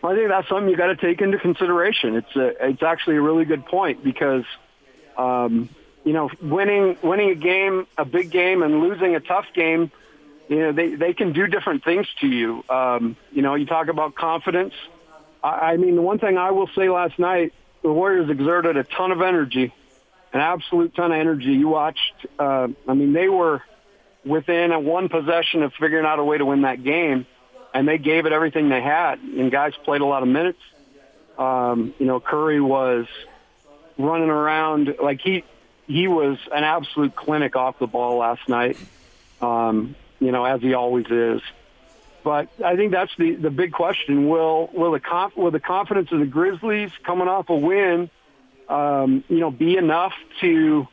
Well, 0.02 0.12
I 0.12 0.16
think 0.16 0.28
that's 0.28 0.48
something 0.48 0.68
you 0.68 0.76
got 0.76 0.88
to 0.88 0.96
take 0.96 1.20
into 1.20 1.38
consideration. 1.38 2.14
It's 2.14 2.36
a, 2.36 2.68
it's 2.68 2.82
actually 2.82 3.16
a 3.16 3.20
really 3.22 3.44
good 3.44 3.66
point 3.66 4.04
because, 4.04 4.44
um, 5.16 5.68
you 6.04 6.12
know, 6.12 6.30
winning 6.40 6.96
winning 7.02 7.30
a 7.30 7.34
game, 7.34 7.86
a 7.96 8.04
big 8.04 8.30
game, 8.30 8.62
and 8.62 8.80
losing 8.80 9.16
a 9.16 9.20
tough 9.20 9.46
game, 9.54 9.90
you 10.48 10.58
know, 10.58 10.72
they 10.72 10.94
they 10.94 11.12
can 11.12 11.32
do 11.32 11.46
different 11.46 11.84
things 11.84 12.06
to 12.20 12.26
you. 12.26 12.64
Um, 12.68 13.16
you 13.32 13.42
know, 13.42 13.54
you 13.54 13.66
talk 13.66 13.88
about 13.88 14.14
confidence. 14.14 14.74
I, 15.42 15.48
I 15.48 15.76
mean, 15.76 15.96
the 15.96 16.02
one 16.02 16.18
thing 16.18 16.38
I 16.38 16.50
will 16.50 16.68
say 16.74 16.88
last 16.88 17.18
night, 17.18 17.52
the 17.82 17.92
Warriors 17.92 18.30
exerted 18.30 18.76
a 18.76 18.84
ton 18.84 19.12
of 19.12 19.20
energy, 19.20 19.72
an 20.32 20.40
absolute 20.40 20.94
ton 20.94 21.12
of 21.12 21.18
energy. 21.18 21.52
You 21.52 21.68
watched. 21.68 22.26
Uh, 22.38 22.68
I 22.86 22.94
mean, 22.94 23.12
they 23.12 23.28
were 23.28 23.62
within 24.24 24.72
a 24.72 24.80
one 24.80 25.08
possession 25.08 25.62
of 25.62 25.72
figuring 25.74 26.04
out 26.04 26.18
a 26.18 26.24
way 26.24 26.38
to 26.38 26.44
win 26.44 26.62
that 26.62 26.82
game 26.82 27.26
and 27.74 27.86
they 27.86 27.98
gave 27.98 28.26
it 28.26 28.32
everything 28.32 28.68
they 28.68 28.80
had. 28.80 29.20
And 29.20 29.50
guys 29.50 29.72
played 29.84 30.00
a 30.00 30.04
lot 30.06 30.22
of 30.22 30.28
minutes. 30.28 30.58
Um, 31.38 31.94
you 31.98 32.06
know, 32.06 32.20
Curry 32.20 32.60
was 32.60 33.06
running 33.96 34.30
around 34.30 34.96
like 35.02 35.20
he 35.20 35.44
he 35.86 36.08
was 36.08 36.38
an 36.52 36.64
absolute 36.64 37.14
clinic 37.14 37.56
off 37.56 37.78
the 37.78 37.86
ball 37.86 38.18
last 38.18 38.48
night. 38.48 38.76
Um, 39.40 39.94
you 40.20 40.32
know, 40.32 40.44
as 40.44 40.60
he 40.60 40.74
always 40.74 41.06
is. 41.10 41.40
But 42.24 42.48
I 42.64 42.76
think 42.76 42.92
that's 42.92 43.14
the 43.16 43.36
the 43.36 43.50
big 43.50 43.72
question. 43.72 44.28
Will 44.28 44.68
will 44.72 44.92
the 44.92 45.00
conf, 45.00 45.36
will 45.36 45.50
the 45.50 45.60
confidence 45.60 46.10
of 46.12 46.18
the 46.18 46.26
Grizzlies 46.26 46.90
coming 47.04 47.28
off 47.28 47.48
a 47.48 47.56
win, 47.56 48.10
um, 48.68 49.24
you 49.28 49.38
know, 49.38 49.50
be 49.50 49.76
enough 49.76 50.12
to 50.40 50.88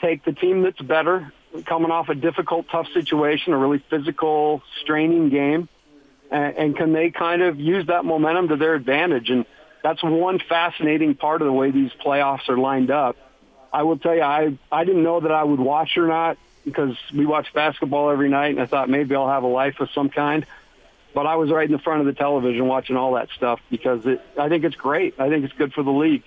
take 0.00 0.24
the 0.24 0.32
team 0.32 0.62
that's 0.62 0.80
better, 0.80 1.32
coming 1.66 1.90
off 1.90 2.08
a 2.08 2.14
difficult, 2.14 2.66
tough 2.70 2.88
situation, 2.92 3.52
a 3.52 3.58
really 3.58 3.84
physical, 3.90 4.62
straining 4.80 5.28
game, 5.28 5.68
and, 6.30 6.56
and 6.56 6.76
can 6.76 6.92
they 6.92 7.10
kind 7.10 7.42
of 7.42 7.60
use 7.60 7.86
that 7.86 8.04
momentum 8.04 8.48
to 8.48 8.56
their 8.56 8.74
advantage? 8.74 9.30
And 9.30 9.44
that's 9.82 10.02
one 10.02 10.40
fascinating 10.48 11.14
part 11.14 11.42
of 11.42 11.46
the 11.46 11.52
way 11.52 11.70
these 11.70 11.92
playoffs 12.04 12.48
are 12.48 12.58
lined 12.58 12.90
up. 12.90 13.16
I 13.72 13.84
will 13.84 13.98
tell 13.98 14.14
you, 14.14 14.22
I 14.22 14.58
I 14.70 14.84
didn't 14.84 15.02
know 15.02 15.20
that 15.20 15.32
I 15.32 15.44
would 15.44 15.60
watch 15.60 15.96
or 15.96 16.06
not 16.06 16.38
because 16.64 16.96
we 17.14 17.26
watch 17.26 17.52
basketball 17.52 18.10
every 18.10 18.28
night, 18.28 18.50
and 18.50 18.60
I 18.60 18.66
thought 18.66 18.88
maybe 18.88 19.14
I'll 19.14 19.28
have 19.28 19.42
a 19.42 19.48
life 19.48 19.80
of 19.80 19.90
some 19.90 20.08
kind. 20.08 20.46
But 21.14 21.26
I 21.26 21.36
was 21.36 21.50
right 21.50 21.66
in 21.66 21.72
the 21.72 21.78
front 21.78 22.00
of 22.00 22.06
the 22.06 22.14
television 22.14 22.66
watching 22.66 22.96
all 22.96 23.14
that 23.14 23.28
stuff 23.36 23.60
because 23.70 24.06
it, 24.06 24.22
I 24.38 24.48
think 24.48 24.64
it's 24.64 24.76
great. 24.76 25.18
I 25.20 25.28
think 25.28 25.44
it's 25.44 25.54
good 25.54 25.72
for 25.72 25.82
the 25.82 25.90
league. 25.90 26.22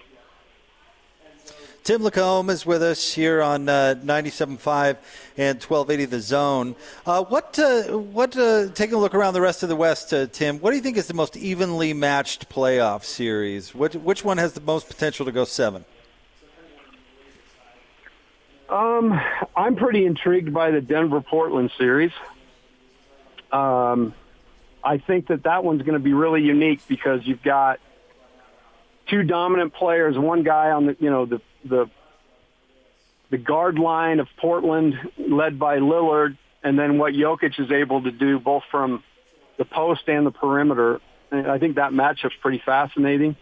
Tim 1.85 2.01
LaComb 2.01 2.49
is 2.49 2.65
with 2.65 2.81
us 2.81 3.13
here 3.13 3.43
on 3.43 3.69
uh, 3.69 3.93
97.5 4.03 4.97
and 5.37 5.61
1280 5.61 6.05
The 6.05 6.19
Zone. 6.19 6.75
Uh, 7.05 7.23
what, 7.23 7.59
uh, 7.59 7.83
what 7.99 8.35
uh, 8.35 8.69
taking 8.69 8.95
a 8.95 8.97
look 8.97 9.13
around 9.13 9.35
the 9.35 9.41
rest 9.41 9.61
of 9.61 9.69
the 9.69 9.75
West, 9.75 10.11
uh, 10.11 10.25
Tim, 10.25 10.57
what 10.59 10.71
do 10.71 10.77
you 10.77 10.81
think 10.81 10.97
is 10.97 11.05
the 11.05 11.13
most 11.13 11.37
evenly 11.37 11.93
matched 11.93 12.49
playoff 12.49 13.03
series? 13.03 13.75
Which 13.75 14.25
one 14.25 14.39
has 14.39 14.53
the 14.53 14.61
most 14.61 14.87
potential 14.87 15.27
to 15.27 15.31
go 15.31 15.45
seven? 15.45 15.85
Um, 18.69 19.19
I'm 19.55 19.75
pretty 19.75 20.05
intrigued 20.05 20.53
by 20.53 20.71
the 20.71 20.81
Denver 20.81 21.21
Portland 21.21 21.71
series. 21.77 22.11
Um, 23.51 24.13
I 24.83 24.97
think 24.97 25.27
that 25.27 25.43
that 25.43 25.63
one's 25.63 25.81
going 25.83 25.93
to 25.93 26.03
be 26.03 26.13
really 26.13 26.41
unique 26.41 26.81
because 26.87 27.21
you've 27.25 27.43
got 27.43 27.79
two 29.07 29.23
dominant 29.23 29.73
players, 29.73 30.17
one 30.17 30.43
guy 30.43 30.71
on 30.71 30.87
the 30.87 30.97
you 30.99 31.09
know 31.09 31.25
the 31.25 31.41
the 31.63 31.89
the 33.29 33.37
guard 33.37 33.79
line 33.79 34.19
of 34.19 34.27
Portland, 34.37 34.95
led 35.17 35.57
by 35.59 35.77
Lillard, 35.77 36.37
and 36.63 36.77
then 36.77 36.97
what 36.97 37.13
Jokic 37.13 37.59
is 37.59 37.71
able 37.71 38.03
to 38.03 38.11
do 38.11 38.39
both 38.39 38.63
from 38.69 39.03
the 39.57 39.65
post 39.65 40.07
and 40.07 40.25
the 40.25 40.31
perimeter. 40.31 41.01
And 41.31 41.47
I 41.47 41.57
think 41.59 41.75
that 41.75 41.91
matchup's 41.91 42.35
pretty 42.41 42.61
fascinating. 42.63 43.35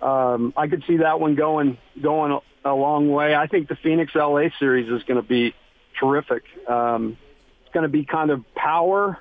Um, 0.00 0.52
I 0.56 0.68
could 0.68 0.84
see 0.86 0.98
that 0.98 1.20
one 1.20 1.34
going 1.34 1.78
going 2.00 2.38
a, 2.64 2.74
long 2.74 3.10
way. 3.10 3.34
I 3.34 3.46
think 3.46 3.68
the 3.68 3.76
Phoenix 3.76 4.14
LA 4.14 4.48
series 4.58 4.90
is 4.90 5.02
going 5.04 5.20
to 5.20 5.26
be 5.26 5.54
terrific. 5.98 6.42
Um, 6.68 7.16
it's 7.62 7.72
going 7.72 7.84
to 7.84 7.88
be 7.88 8.04
kind 8.04 8.30
of 8.30 8.44
power 8.54 9.18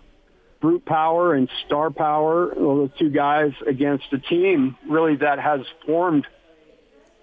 brute 0.59 0.85
power 0.85 1.33
and 1.33 1.49
star 1.65 1.89
power, 1.89 2.53
those 2.53 2.89
two 2.99 3.09
guys 3.09 3.51
against 3.65 4.05
a 4.11 4.17
team 4.17 4.77
really 4.87 5.15
that 5.17 5.39
has 5.39 5.61
formed, 5.85 6.27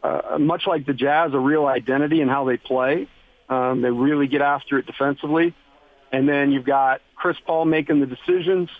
uh, 0.03 0.39
much 0.39 0.67
like 0.67 0.87
the 0.87 0.95
Jazz, 0.95 1.33
a 1.35 1.39
real 1.39 1.67
identity 1.67 2.21
in 2.21 2.29
how 2.29 2.45
they 2.45 2.57
play. 2.57 3.09
Um, 3.49 3.83
they 3.83 3.91
really 3.91 4.27
get 4.27 4.41
after 4.41 4.79
it 4.79 4.87
defensively. 4.87 5.55
And 6.13 6.29
then 6.29 6.51
you've 6.51 6.65
got 6.65 7.01
Chris 7.15 7.37
Paul 7.45 7.65
making 7.65 8.01
the 8.01 8.07
decisions, 8.07 8.71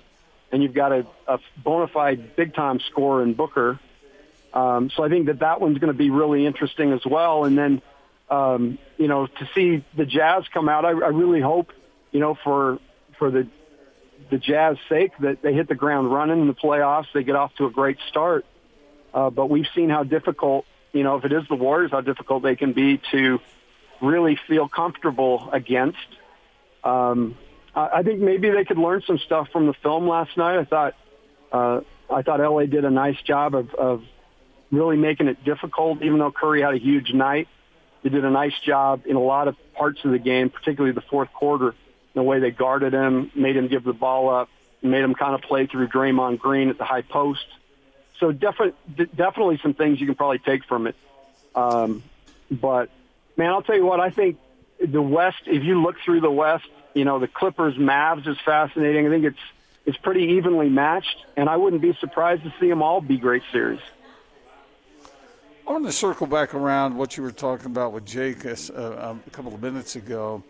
and 0.51 0.63
you've 0.63 0.75
got 0.75 0.93
a, 0.93 1.07
a 1.27 1.39
bona 1.63 1.89
fide 1.89 2.37
big 2.37 2.55
time 2.55 2.81
scorer 2.91 3.23
in 3.23 3.35
Booker. 3.35 3.79
Um, 4.57 4.89
so 4.97 5.05
I 5.05 5.11
think 5.11 5.27
that 5.27 5.41
that 5.41 5.61
one's 5.61 5.77
going 5.79 5.93
to 5.93 5.99
be 5.99 6.09
really 6.09 6.47
interesting 6.47 6.93
as 6.93 7.05
well. 7.05 7.45
And 7.45 7.59
then, 7.59 7.83
um, 8.31 8.79
you 8.97 9.07
know, 9.07 9.27
to 9.27 9.49
see 9.55 9.85
the 9.95 10.07
Jazz 10.07 10.45
come 10.53 10.67
out, 10.71 10.87
I, 10.87 10.93
I 10.93 11.11
really 11.11 11.43
hope, 11.43 11.73
you 12.11 12.21
know, 12.21 12.39
for 12.43 12.79
for 13.19 13.31
the 13.31 13.47
the 14.31 14.39
Jazz 14.39 14.79
sake 14.89 15.13
that 15.21 15.43
they 15.43 15.53
hit 15.53 15.69
the 15.69 15.75
ground 15.75 16.11
running 16.11 16.41
in 16.41 16.47
the 16.47 16.55
playoffs. 16.55 17.05
They 17.13 17.23
get 17.23 17.37
off 17.37 17.55
to 17.57 17.67
a 17.67 17.71
great 17.71 17.99
start. 18.09 18.47
Uh, 19.13 19.29
but 19.29 19.51
we've 19.51 19.67
seen 19.75 19.91
how 19.91 20.05
difficult, 20.05 20.65
you 20.95 21.03
know, 21.03 21.17
if 21.17 21.27
it 21.27 21.33
is 21.33 21.43
the 21.49 21.55
Warriors, 21.55 21.91
how 21.91 22.01
difficult 22.01 22.43
they 22.43 22.57
can 22.57 22.73
be 22.73 22.99
to 23.13 23.41
really 24.01 24.39
feel 24.49 24.69
comfortable 24.69 25.51
against. 25.53 26.09
Um, 26.83 27.37
I, 27.75 27.89
I 27.99 28.03
think 28.03 28.21
maybe 28.21 28.49
they 28.51 28.65
could 28.65 28.79
learn 28.79 29.03
some 29.07 29.19
stuff 29.19 29.49
from 29.53 29.67
the 29.67 29.75
film 29.75 30.09
last 30.09 30.35
night. 30.39 30.59
I 30.59 30.65
thought, 30.65 30.95
uh, 31.53 31.81
I 32.11 32.23
thought 32.23 32.41
LA 32.41 32.65
did 32.65 32.87
a 32.87 32.91
nice 32.91 33.21
job 33.21 33.55
of, 33.55 33.75
of 33.75 34.03
really 34.71 34.97
making 34.97 35.29
it 35.29 35.45
difficult, 35.45 36.03
even 36.03 36.19
though 36.19 36.33
Curry 36.33 36.63
had 36.63 36.75
a 36.75 36.79
huge 36.79 37.13
night. 37.13 37.49
They 38.03 38.11
did 38.11 38.25
a 38.25 38.31
nice 38.31 38.59
job 38.65 39.03
in 39.07 39.17
a 39.17 39.21
lot 39.21 39.49
of 39.49 39.57
parts 39.75 40.05
of 40.05 40.11
the 40.11 40.19
game, 40.19 40.51
particularly 40.51 40.93
the 40.93 41.01
fourth 41.01 41.33
quarter 41.33 41.75
the 42.17 42.23
way 42.23 42.41
they 42.41 42.51
guarded 42.51 42.95
him, 42.95 43.31
made 43.37 43.57
him 43.57 43.69
give 43.69 43.85
the 43.85 43.93
ball 43.93 44.31
up, 44.31 44.49
made 44.83 45.05
him 45.05 45.15
kind 45.15 45.35
of 45.35 45.43
play 45.43 45.67
through 45.67 45.87
Draymond 45.89 46.39
Green 46.39 46.71
at 46.71 46.79
the 46.79 46.85
high 46.85 47.03
post. 47.03 47.45
So 48.19 48.33
definitely, 48.33 49.07
definitely 49.15 49.61
some 49.63 49.75
things 49.75 50.01
you 50.01 50.07
can 50.07 50.15
probably 50.15 50.39
take 50.39 50.65
from 50.65 50.87
it. 50.87 50.97
Um, 51.55 52.03
but 52.51 52.89
man, 53.37 53.51
I'll 53.51 53.63
tell 53.63 53.77
you 53.77 53.85
what, 53.85 54.01
I 54.01 54.09
think 54.09 54.39
the 54.83 55.03
West, 55.03 55.43
if 55.45 55.63
you 55.63 55.83
look 55.83 55.97
through 56.05 56.23
the 56.23 56.31
West, 56.31 56.65
you 56.95 57.05
know, 57.05 57.19
the 57.19 57.29
Clippers 57.29 57.77
Mavs 57.77 58.27
is 58.27 58.39
fascinating. 58.47 59.07
I 59.07 59.11
think 59.11 59.25
it's, 59.27 59.39
it's 59.85 59.99
pretty 59.99 60.37
evenly 60.37 60.71
matched, 60.71 61.19
and 61.37 61.51
I 61.51 61.57
wouldn't 61.59 61.83
be 61.83 61.93
surprised 62.01 62.45
to 62.45 62.55
see 62.59 62.69
them 62.71 62.83
all 62.83 63.03
be 63.03 63.19
great 63.19 63.43
series. 63.53 63.81
I 65.67 65.73
want 65.73 65.85
to 65.85 65.93
circle 65.93 66.29
back 66.29 66.55
around 66.55 66.97
what 66.97 67.17
you 67.17 67.25
were 67.25 67.33
talking 67.33 67.67
about 67.67 67.93
with 67.93 68.07
Jake 68.07 68.47
um, 68.47 69.21
a 69.27 69.31
couple 69.33 69.53
of 69.53 69.61
minutes 69.61 69.97
ago. 69.97 70.45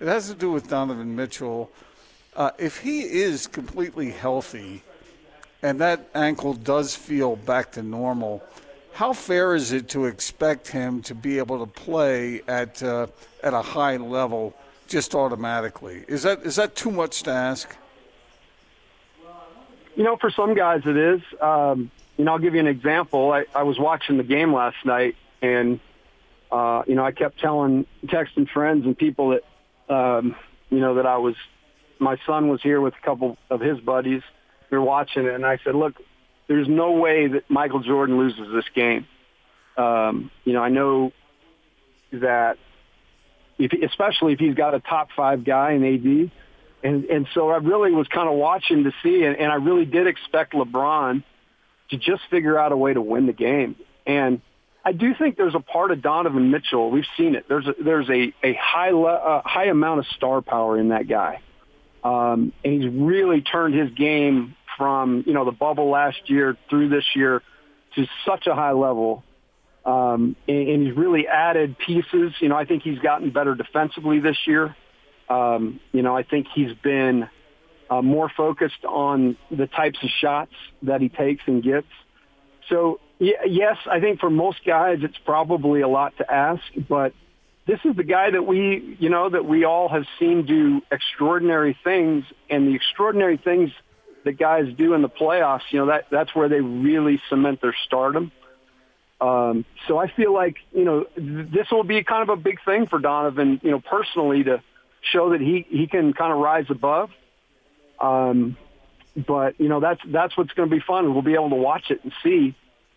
It 0.00 0.08
has 0.08 0.28
to 0.28 0.34
do 0.34 0.50
with 0.50 0.68
Donovan 0.68 1.14
Mitchell. 1.14 1.70
Uh, 2.34 2.50
if 2.58 2.80
he 2.80 3.02
is 3.02 3.46
completely 3.46 4.10
healthy 4.10 4.82
and 5.62 5.80
that 5.80 6.10
ankle 6.16 6.52
does 6.52 6.96
feel 6.96 7.36
back 7.36 7.70
to 7.72 7.82
normal, 7.82 8.42
how 8.92 9.12
fair 9.12 9.54
is 9.54 9.70
it 9.70 9.88
to 9.90 10.06
expect 10.06 10.66
him 10.66 11.00
to 11.02 11.14
be 11.14 11.38
able 11.38 11.64
to 11.64 11.72
play 11.72 12.42
at 12.48 12.82
uh, 12.82 13.06
at 13.44 13.54
a 13.54 13.62
high 13.62 13.98
level 13.98 14.52
just 14.88 15.14
automatically? 15.14 16.04
Is 16.08 16.24
that 16.24 16.42
is 16.42 16.56
that 16.56 16.74
too 16.74 16.90
much 16.90 17.22
to 17.22 17.30
ask? 17.30 17.76
You 19.94 20.02
know, 20.02 20.16
for 20.16 20.28
some 20.28 20.54
guys 20.54 20.82
it 20.86 20.96
is. 20.96 21.20
Um, 21.40 21.92
you 22.16 22.24
know, 22.24 22.32
I'll 22.32 22.38
give 22.38 22.54
you 22.54 22.60
an 22.60 22.66
example. 22.66 23.32
I, 23.32 23.44
I 23.54 23.62
was 23.64 23.78
watching 23.78 24.16
the 24.16 24.24
game 24.24 24.52
last 24.52 24.76
night, 24.84 25.16
and 25.42 25.80
uh, 26.50 26.82
you 26.86 26.94
know, 26.94 27.04
I 27.04 27.12
kept 27.12 27.38
telling, 27.40 27.86
texting 28.06 28.48
friends 28.48 28.84
and 28.86 28.96
people 28.96 29.30
that 29.30 29.42
um, 29.88 30.36
you 30.70 30.80
know, 30.80 30.94
that 30.96 31.06
I 31.06 31.18
was, 31.18 31.34
my 31.98 32.16
son 32.26 32.48
was 32.48 32.60
here 32.62 32.80
with 32.80 32.94
a 33.00 33.04
couple 33.04 33.36
of 33.50 33.60
his 33.60 33.78
buddies. 33.80 34.22
Were 34.68 34.80
watching 34.80 35.26
it, 35.26 35.32
and 35.32 35.46
I 35.46 35.58
said, 35.62 35.76
look, 35.76 35.94
there's 36.48 36.66
no 36.66 36.90
way 36.90 37.28
that 37.28 37.48
Michael 37.48 37.80
Jordan 37.80 38.18
loses 38.18 38.52
this 38.52 38.64
game. 38.74 39.06
Um, 39.76 40.32
you 40.44 40.54
know, 40.54 40.60
I 40.60 40.70
know 40.70 41.12
that, 42.10 42.58
if, 43.58 43.70
especially 43.88 44.32
if 44.32 44.40
he's 44.40 44.54
got 44.54 44.74
a 44.74 44.80
top 44.80 45.10
five 45.16 45.44
guy 45.44 45.72
in 45.72 45.84
AD. 45.84 46.30
And, 46.82 47.04
and 47.04 47.28
so 47.32 47.50
I 47.50 47.58
really 47.58 47.92
was 47.92 48.08
kind 48.08 48.28
of 48.28 48.34
watching 48.34 48.84
to 48.84 48.92
see, 49.04 49.22
and, 49.22 49.36
and 49.36 49.52
I 49.52 49.54
really 49.54 49.84
did 49.84 50.08
expect 50.08 50.52
LeBron 50.52 51.22
to 51.90 51.96
just 51.96 52.22
figure 52.30 52.58
out 52.58 52.72
a 52.72 52.76
way 52.76 52.92
to 52.92 53.00
win 53.00 53.26
the 53.26 53.32
game. 53.32 53.76
And 54.06 54.40
I 54.84 54.92
do 54.92 55.14
think 55.14 55.36
there's 55.36 55.56
a 55.56 55.60
part 55.60 55.90
of 55.90 56.00
Donovan 56.00 56.52
Mitchell. 56.52 56.90
We've 56.90 57.06
seen 57.16 57.34
it. 57.34 57.46
There's 57.48 57.66
a, 57.66 57.74
there's 57.82 58.08
a, 58.08 58.32
a 58.44 58.54
high 58.54 58.90
le- 58.90 59.38
a 59.38 59.42
high 59.44 59.66
amount 59.66 59.98
of 59.98 60.06
star 60.14 60.42
power 60.42 60.78
in 60.78 60.90
that 60.90 61.08
guy, 61.08 61.40
um, 62.04 62.52
and 62.64 62.82
he's 62.82 62.92
really 62.92 63.40
turned 63.40 63.74
his 63.74 63.90
game 63.90 64.54
from 64.78 65.24
you 65.26 65.32
know 65.32 65.44
the 65.44 65.50
bubble 65.50 65.90
last 65.90 66.30
year 66.30 66.56
through 66.70 66.88
this 66.88 67.04
year 67.16 67.42
to 67.96 68.06
such 68.24 68.46
a 68.46 68.54
high 68.54 68.72
level, 68.72 69.24
um, 69.84 70.36
and, 70.46 70.68
and 70.68 70.86
he's 70.86 70.96
really 70.96 71.26
added 71.26 71.76
pieces. 71.78 72.34
You 72.38 72.48
know, 72.48 72.56
I 72.56 72.64
think 72.64 72.84
he's 72.84 73.00
gotten 73.00 73.30
better 73.30 73.56
defensively 73.56 74.20
this 74.20 74.38
year. 74.46 74.76
Um, 75.28 75.80
you 75.90 76.02
know, 76.02 76.16
I 76.16 76.22
think 76.22 76.46
he's 76.54 76.72
been 76.74 77.28
uh, 77.90 78.02
more 78.02 78.30
focused 78.36 78.84
on 78.84 79.36
the 79.50 79.66
types 79.66 79.98
of 80.02 80.10
shots 80.20 80.52
that 80.82 81.00
he 81.00 81.08
takes 81.08 81.42
and 81.46 81.62
gets. 81.62 81.86
So 82.68 83.00
yes, 83.18 83.76
I 83.90 84.00
think 84.00 84.20
for 84.20 84.30
most 84.30 84.58
guys 84.66 84.98
it's 85.02 85.18
probably 85.24 85.80
a 85.80 85.88
lot 85.88 86.16
to 86.18 86.30
ask, 86.30 86.62
but 86.88 87.12
this 87.66 87.80
is 87.84 87.96
the 87.96 88.04
guy 88.04 88.30
that 88.30 88.46
we, 88.46 88.96
you 89.00 89.08
know, 89.08 89.28
that 89.28 89.44
we 89.44 89.64
all 89.64 89.88
have 89.88 90.04
seen 90.18 90.46
do 90.46 90.82
extraordinary 90.90 91.76
things, 91.82 92.24
and 92.48 92.68
the 92.68 92.74
extraordinary 92.74 93.36
things 93.36 93.70
that 94.24 94.38
guys 94.38 94.66
do 94.76 94.94
in 94.94 95.02
the 95.02 95.08
playoffs, 95.08 95.62
you 95.70 95.80
know, 95.80 95.86
that 95.86 96.06
that's 96.10 96.34
where 96.34 96.48
they 96.48 96.60
really 96.60 97.20
cement 97.28 97.60
their 97.60 97.74
stardom. 97.86 98.30
Um, 99.20 99.64
so 99.88 99.98
I 99.98 100.08
feel 100.12 100.32
like 100.32 100.56
you 100.72 100.84
know 100.84 101.06
this 101.16 101.70
will 101.70 101.84
be 101.84 102.04
kind 102.04 102.22
of 102.22 102.28
a 102.28 102.40
big 102.40 102.58
thing 102.64 102.86
for 102.86 102.98
Donovan, 102.98 103.60
you 103.62 103.70
know, 103.70 103.80
personally 103.80 104.44
to 104.44 104.62
show 105.00 105.30
that 105.30 105.40
he 105.40 105.66
he 105.68 105.86
can 105.86 106.12
kind 106.12 106.32
of 106.32 106.38
rise 106.38 106.66
above. 106.68 107.10
Um, 108.00 108.56
but 109.16 109.58
you 109.58 109.68
know 109.68 109.80
that's 109.80 110.00
that's 110.06 110.36
what's 110.36 110.52
going 110.52 110.68
to 110.68 110.74
be 110.74 110.82
fun. 110.82 111.12
We'll 111.12 111.22
be 111.22 111.34
able 111.34 111.50
to 111.50 111.56
watch 111.56 111.90
it 111.90 112.00
and 112.02 112.12
see 112.22 112.54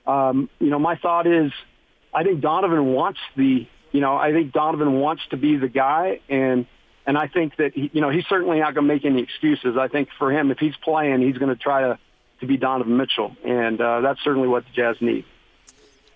um, 0.10 0.50
you 0.60 0.70
know, 0.70 0.80
my 0.80 0.96
thought 0.96 1.28
is, 1.28 1.52
I 2.14 2.24
think 2.24 2.42
Donovan 2.42 2.94
wants 2.94 3.20
the, 3.36 3.68
you 3.92 4.02
know, 4.02 4.18
I 4.18 4.32
think 4.32 4.52
Donovan 4.52 4.94
wants 4.94 5.22
to 5.30 5.38
be 5.38 5.58
the 5.58 5.68
guy, 5.68 6.20
and 6.28 6.66
and 7.06 7.18
I 7.18 7.28
think 7.28 7.58
that 7.58 7.74
he, 7.74 7.92
you 7.94 8.02
know 8.02 8.10
he's 8.10 8.26
certainly 8.26 8.60
not 8.60 8.74
going 8.74 8.88
to 8.88 8.94
make 8.94 9.06
any 9.06 9.22
excuses. 9.22 9.78
I 9.78 9.88
think 9.88 10.10
for 10.18 10.32
him, 10.32 10.50
if 10.50 10.58
he's 10.58 10.76
playing, 10.78 11.22
he's 11.22 11.38
going 11.38 11.56
to 11.56 11.62
try 11.62 11.82
to 11.82 12.00
to 12.40 12.48
be 12.48 12.58
Donovan 12.58 12.98
Mitchell, 12.98 13.36
and 13.44 13.80
uh, 13.80 14.02
that's 14.02 14.22
certainly 14.24 14.48
what 14.48 14.64
the 14.66 14.72
Jazz 14.74 14.96
need. 15.00 15.26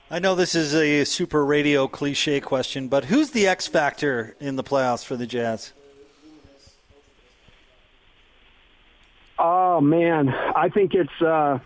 I 0.09 0.19
know 0.19 0.33
this 0.33 0.55
is 0.55 0.73
a 0.73 1.03
super 1.05 1.45
radio 1.45 1.87
cliche 1.87 2.39
question, 2.39 2.87
but 2.87 3.05
who's 3.05 3.31
the 3.31 3.47
X 3.47 3.67
factor 3.67 4.35
in 4.39 4.55
the 4.55 4.63
playoffs 4.63 5.05
for 5.05 5.15
the 5.15 5.27
Jazz? 5.27 5.73
Oh 9.45 9.81
man, 9.81 10.29
I 10.29 10.69
think 10.69 10.93
it's. 10.93 11.21
Uh, 11.21 11.59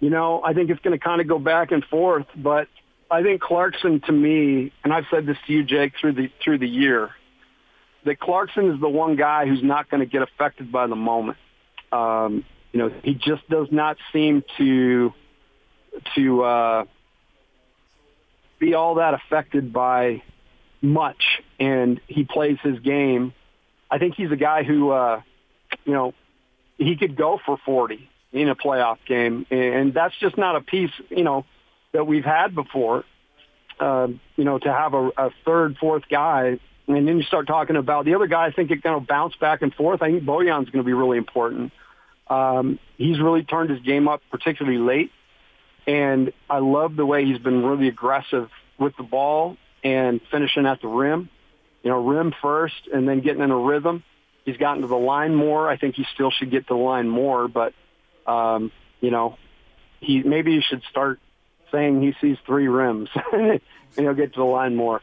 you 0.00 0.10
know, 0.10 0.42
I 0.44 0.52
think 0.52 0.70
it's 0.70 0.80
going 0.80 0.98
to 0.98 1.02
kind 1.02 1.20
of 1.20 1.28
go 1.28 1.38
back 1.38 1.70
and 1.70 1.84
forth, 1.84 2.26
but 2.36 2.66
I 3.10 3.22
think 3.22 3.40
Clarkson 3.40 4.00
to 4.02 4.12
me, 4.12 4.72
and 4.82 4.92
I've 4.92 5.04
said 5.10 5.24
this 5.24 5.38
to 5.46 5.52
you, 5.52 5.62
Jake, 5.62 5.92
through 6.00 6.14
the 6.14 6.30
through 6.42 6.58
the 6.58 6.68
year, 6.68 7.10
that 8.04 8.18
Clarkson 8.18 8.72
is 8.72 8.80
the 8.80 8.88
one 8.88 9.14
guy 9.14 9.46
who's 9.46 9.62
not 9.62 9.88
going 9.88 10.00
to 10.00 10.06
get 10.06 10.22
affected 10.22 10.72
by 10.72 10.88
the 10.88 10.96
moment. 10.96 11.38
Um, 11.92 12.44
you 12.72 12.80
know, 12.80 12.92
he 13.04 13.14
just 13.14 13.48
does 13.48 13.68
not 13.70 13.96
seem 14.12 14.42
to 14.58 15.14
to 16.16 16.42
uh, 16.42 16.84
be 18.58 18.74
all 18.74 18.96
that 18.96 19.14
affected 19.14 19.72
by 19.72 20.22
much, 20.82 21.22
and 21.60 22.00
he 22.08 22.24
plays 22.24 22.58
his 22.64 22.80
game. 22.80 23.32
I 23.88 23.98
think 23.98 24.16
he's 24.16 24.32
a 24.32 24.36
guy 24.36 24.64
who, 24.64 24.90
uh, 24.90 25.22
you 25.84 25.92
know, 25.92 26.14
he 26.78 26.96
could 26.96 27.16
go 27.16 27.40
for 27.44 27.58
40 27.64 28.08
in 28.32 28.48
a 28.48 28.56
playoff 28.56 28.98
game, 29.06 29.46
and 29.50 29.94
that's 29.94 30.14
just 30.18 30.36
not 30.36 30.56
a 30.56 30.60
piece, 30.60 30.90
you 31.08 31.22
know, 31.22 31.44
that 31.92 32.06
we've 32.06 32.24
had 32.24 32.54
before. 32.54 33.04
Uh, 33.78 34.08
you 34.36 34.44
know, 34.44 34.56
to 34.56 34.72
have 34.72 34.94
a, 34.94 35.10
a 35.16 35.30
third, 35.44 35.76
fourth 35.78 36.04
guy, 36.08 36.60
and 36.86 37.08
then 37.08 37.18
you 37.18 37.22
start 37.24 37.48
talking 37.48 37.74
about 37.74 38.04
the 38.04 38.14
other 38.14 38.28
guy. 38.28 38.46
I 38.46 38.52
think 38.52 38.70
it's 38.70 38.82
going 38.82 39.00
to 39.00 39.04
bounce 39.04 39.34
back 39.36 39.62
and 39.62 39.74
forth. 39.74 40.00
I 40.00 40.12
think 40.12 40.22
Bojan's 40.22 40.70
going 40.70 40.84
to 40.84 40.84
be 40.84 40.92
really 40.92 41.18
important. 41.18 41.72
Um, 42.28 42.78
he's 42.96 43.20
really 43.20 43.42
turned 43.42 43.70
his 43.70 43.80
game 43.80 44.06
up, 44.06 44.20
particularly 44.30 44.78
late, 44.78 45.10
and 45.86 46.32
I 46.48 46.58
love 46.58 46.94
the 46.94 47.04
way 47.04 47.24
he's 47.24 47.38
been 47.38 47.64
really 47.64 47.88
aggressive 47.88 48.48
with 48.78 48.96
the 48.96 49.02
ball 49.02 49.56
and 49.82 50.20
finishing 50.30 50.66
at 50.66 50.80
the 50.80 50.88
rim. 50.88 51.28
You 51.82 51.90
know, 51.90 52.06
rim 52.06 52.32
first, 52.40 52.88
and 52.92 53.08
then 53.08 53.20
getting 53.20 53.42
in 53.42 53.50
a 53.50 53.58
rhythm. 53.58 54.04
He's 54.44 54.56
gotten 54.56 54.82
to 54.82 54.88
the 54.88 54.96
line 54.96 55.34
more. 55.34 55.68
I 55.68 55.76
think 55.76 55.94
he 55.94 56.06
still 56.14 56.30
should 56.30 56.50
get 56.50 56.66
to 56.68 56.74
the 56.74 56.80
line 56.80 57.08
more, 57.08 57.48
but 57.48 57.72
um, 58.26 58.72
you 59.00 59.10
know, 59.10 59.36
he 60.00 60.22
maybe 60.22 60.56
he 60.56 60.60
should 60.60 60.82
start 60.90 61.18
saying 61.72 62.02
he 62.02 62.14
sees 62.20 62.36
three 62.46 62.68
rims 62.68 63.08
and 63.32 63.60
he'll 63.96 64.14
get 64.14 64.34
to 64.34 64.40
the 64.40 64.46
line 64.46 64.76
more. 64.76 65.00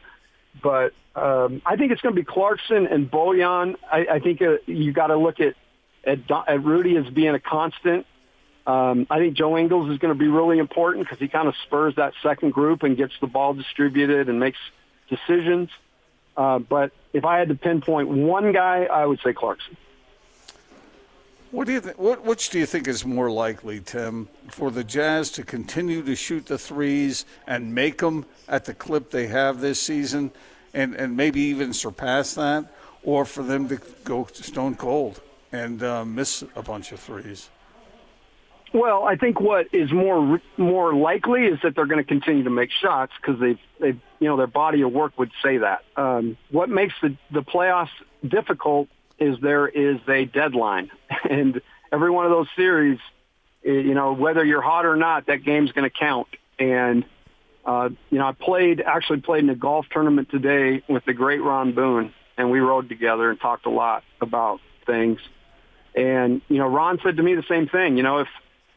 But 0.62 0.92
um, 1.14 1.62
I 1.66 1.76
think 1.76 1.92
it's 1.92 2.00
going 2.00 2.14
to 2.14 2.20
be 2.20 2.24
Clarkson 2.24 2.86
and 2.86 3.10
Bojan. 3.10 3.76
I, 3.90 4.06
I 4.12 4.18
think 4.20 4.40
uh, 4.42 4.56
you 4.66 4.92
got 4.92 5.08
to 5.08 5.16
look 5.16 5.40
at, 5.40 5.54
at 6.04 6.18
at 6.30 6.64
Rudy 6.64 6.96
as 6.96 7.06
being 7.12 7.34
a 7.34 7.40
constant. 7.40 8.06
Um, 8.66 9.08
I 9.10 9.18
think 9.18 9.36
Joe 9.36 9.58
Ingles 9.58 9.90
is 9.90 9.98
going 9.98 10.14
to 10.14 10.18
be 10.18 10.28
really 10.28 10.58
important 10.58 11.04
because 11.04 11.18
he 11.18 11.26
kind 11.26 11.48
of 11.48 11.54
spurs 11.64 11.96
that 11.96 12.12
second 12.22 12.52
group 12.52 12.84
and 12.84 12.96
gets 12.96 13.12
the 13.20 13.26
ball 13.26 13.54
distributed 13.54 14.28
and 14.28 14.38
makes 14.38 14.58
decisions. 15.08 15.68
Uh, 16.36 16.58
but 16.58 16.92
if 17.12 17.24
I 17.24 17.38
had 17.38 17.48
to 17.48 17.54
pinpoint 17.54 18.08
one 18.08 18.52
guy, 18.52 18.84
I 18.84 19.06
would 19.06 19.20
say 19.20 19.32
Clarkson. 19.32 19.76
What 21.50 21.66
do 21.66 21.74
you 21.74 21.80
think? 21.82 21.98
What, 21.98 22.24
which 22.24 22.48
do 22.48 22.58
you 22.58 22.64
think 22.64 22.88
is 22.88 23.04
more 23.04 23.30
likely, 23.30 23.80
Tim, 23.80 24.28
for 24.48 24.70
the 24.70 24.82
Jazz 24.82 25.30
to 25.32 25.42
continue 25.42 26.02
to 26.02 26.16
shoot 26.16 26.46
the 26.46 26.56
threes 26.56 27.26
and 27.46 27.74
make 27.74 27.98
them 27.98 28.24
at 28.48 28.64
the 28.64 28.72
clip 28.72 29.10
they 29.10 29.26
have 29.26 29.60
this 29.60 29.78
season, 29.78 30.30
and 30.72 30.94
and 30.94 31.14
maybe 31.14 31.40
even 31.40 31.74
surpass 31.74 32.34
that, 32.34 32.72
or 33.02 33.26
for 33.26 33.42
them 33.42 33.68
to 33.68 33.78
go 34.02 34.26
stone 34.32 34.76
cold 34.76 35.20
and 35.52 35.82
uh, 35.82 36.06
miss 36.06 36.42
a 36.56 36.62
bunch 36.62 36.90
of 36.90 37.00
threes? 37.00 37.50
Well, 38.72 39.04
I 39.04 39.16
think 39.16 39.38
what 39.38 39.68
is 39.72 39.92
more 39.92 40.40
more 40.56 40.94
likely 40.94 41.44
is 41.44 41.58
that 41.62 41.74
they're 41.74 41.86
going 41.86 42.02
to 42.02 42.08
continue 42.08 42.44
to 42.44 42.50
make 42.50 42.70
shots 42.70 43.12
because 43.20 43.38
they've 43.38 43.58
they've 43.78 44.00
you 44.18 44.28
know 44.28 44.36
their 44.36 44.46
body 44.46 44.80
of 44.82 44.92
work 44.92 45.18
would 45.18 45.30
say 45.42 45.58
that. 45.58 45.84
Um, 45.96 46.38
what 46.50 46.70
makes 46.70 46.94
the 47.02 47.16
the 47.30 47.42
playoffs 47.42 47.90
difficult 48.26 48.88
is 49.18 49.38
there 49.40 49.68
is 49.68 49.98
a 50.08 50.24
deadline, 50.24 50.90
and 51.30 51.60
every 51.92 52.10
one 52.10 52.24
of 52.24 52.30
those 52.30 52.48
series, 52.56 52.98
eh, 53.64 53.72
you 53.72 53.94
know, 53.94 54.14
whether 54.14 54.42
you're 54.42 54.62
hot 54.62 54.86
or 54.86 54.96
not, 54.96 55.26
that 55.26 55.44
game's 55.44 55.72
going 55.72 55.88
to 55.88 55.94
count. 55.94 56.28
And 56.58 57.04
uh, 57.66 57.90
you 58.10 58.18
know, 58.18 58.26
I 58.26 58.32
played 58.32 58.80
actually 58.80 59.20
played 59.20 59.44
in 59.44 59.50
a 59.50 59.54
golf 59.54 59.86
tournament 59.90 60.30
today 60.30 60.82
with 60.88 61.04
the 61.04 61.12
great 61.12 61.42
Ron 61.42 61.74
Boone, 61.74 62.14
and 62.38 62.50
we 62.50 62.60
rode 62.60 62.88
together 62.88 63.28
and 63.28 63.38
talked 63.38 63.66
a 63.66 63.70
lot 63.70 64.02
about 64.22 64.60
things. 64.86 65.20
And 65.94 66.40
you 66.48 66.56
know, 66.56 66.68
Ron 66.68 67.00
said 67.02 67.18
to 67.18 67.22
me 67.22 67.34
the 67.34 67.44
same 67.48 67.68
thing. 67.68 67.98
You 67.98 68.02
know, 68.02 68.18
if 68.20 68.28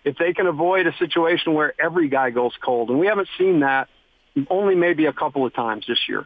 if 0.06 0.18
they 0.18 0.34
can 0.34 0.46
avoid 0.46 0.88
a 0.88 0.96
situation 0.98 1.54
where 1.54 1.74
every 1.82 2.08
guy 2.08 2.30
goes 2.30 2.54
cold, 2.64 2.90
and 2.90 3.00
we 3.00 3.08
haven't 3.08 3.28
seen 3.38 3.62
that 3.62 3.90
only 4.50 4.76
maybe 4.76 5.08
a 5.08 5.14
couple 5.14 5.46
of 5.46 5.54
times 5.54 5.86
this 5.88 6.00
year. 6.08 6.26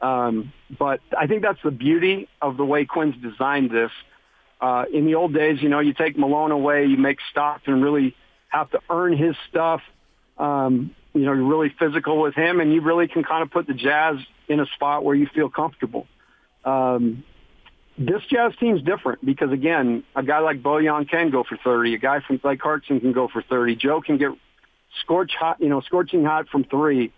Um, 0.00 0.52
but 0.78 1.00
I 1.16 1.26
think 1.26 1.42
that's 1.42 1.62
the 1.64 1.70
beauty 1.70 2.28
of 2.42 2.58
the 2.58 2.64
way 2.64 2.84
Quinn's 2.84 3.16
designed 3.20 3.70
this. 3.70 3.90
Uh, 4.60 4.84
in 4.92 5.06
the 5.06 5.14
old 5.14 5.34
days, 5.34 5.62
you 5.62 5.68
know, 5.68 5.80
you 5.80 5.94
take 5.94 6.18
Malone 6.18 6.50
away, 6.50 6.84
you 6.84 6.98
make 6.98 7.18
Stockton 7.30 7.82
really 7.82 8.14
have 8.48 8.70
to 8.70 8.80
earn 8.90 9.16
his 9.16 9.34
stuff. 9.48 9.80
Um, 10.38 10.94
you 11.14 11.22
know, 11.22 11.32
you're 11.32 11.48
really 11.48 11.74
physical 11.78 12.20
with 12.20 12.34
him, 12.34 12.60
and 12.60 12.72
you 12.72 12.82
really 12.82 13.08
can 13.08 13.24
kind 13.24 13.42
of 13.42 13.50
put 13.50 13.66
the 13.66 13.74
Jazz 13.74 14.16
in 14.48 14.60
a 14.60 14.66
spot 14.74 15.04
where 15.04 15.14
you 15.14 15.26
feel 15.34 15.48
comfortable. 15.48 16.06
Um, 16.64 17.24
this 17.98 18.22
Jazz 18.28 18.52
team's 18.60 18.82
different 18.82 19.24
because, 19.24 19.52
again, 19.52 20.04
a 20.14 20.22
guy 20.22 20.40
like 20.40 20.62
Bojan 20.62 21.08
can 21.08 21.30
go 21.30 21.44
for 21.44 21.56
30. 21.56 21.94
A 21.94 21.98
guy 21.98 22.20
from 22.20 22.40
like 22.44 22.60
Clarkson 22.60 23.00
can 23.00 23.12
go 23.12 23.28
for 23.28 23.42
30. 23.42 23.76
Joe 23.76 24.00
can 24.00 24.18
get 24.18 24.30
scorch 25.00 25.32
hot, 25.38 25.60
you 25.60 25.68
know, 25.68 25.80
scorching 25.80 26.24
hot 26.24 26.48
from 26.48 26.64
three. 26.64 27.12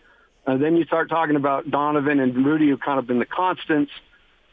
Uh, 0.46 0.56
then 0.56 0.76
you 0.76 0.84
start 0.84 1.10
talking 1.10 1.36
about 1.36 1.70
Donovan 1.70 2.20
and 2.20 2.34
Rudy, 2.46 2.68
who 2.68 2.76
kind 2.76 2.98
of 2.98 3.06
been 3.06 3.18
the 3.18 3.26
constants. 3.26 3.92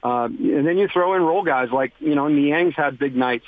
Uh, 0.03 0.25
and 0.25 0.67
then 0.67 0.77
you 0.77 0.87
throw 0.87 1.15
in 1.15 1.21
role 1.21 1.43
guys 1.43 1.69
like, 1.71 1.93
you 1.99 2.15
know, 2.15 2.23
Niang's 2.23 2.75
had 2.75 2.99
big 2.99 3.15
nights 3.15 3.45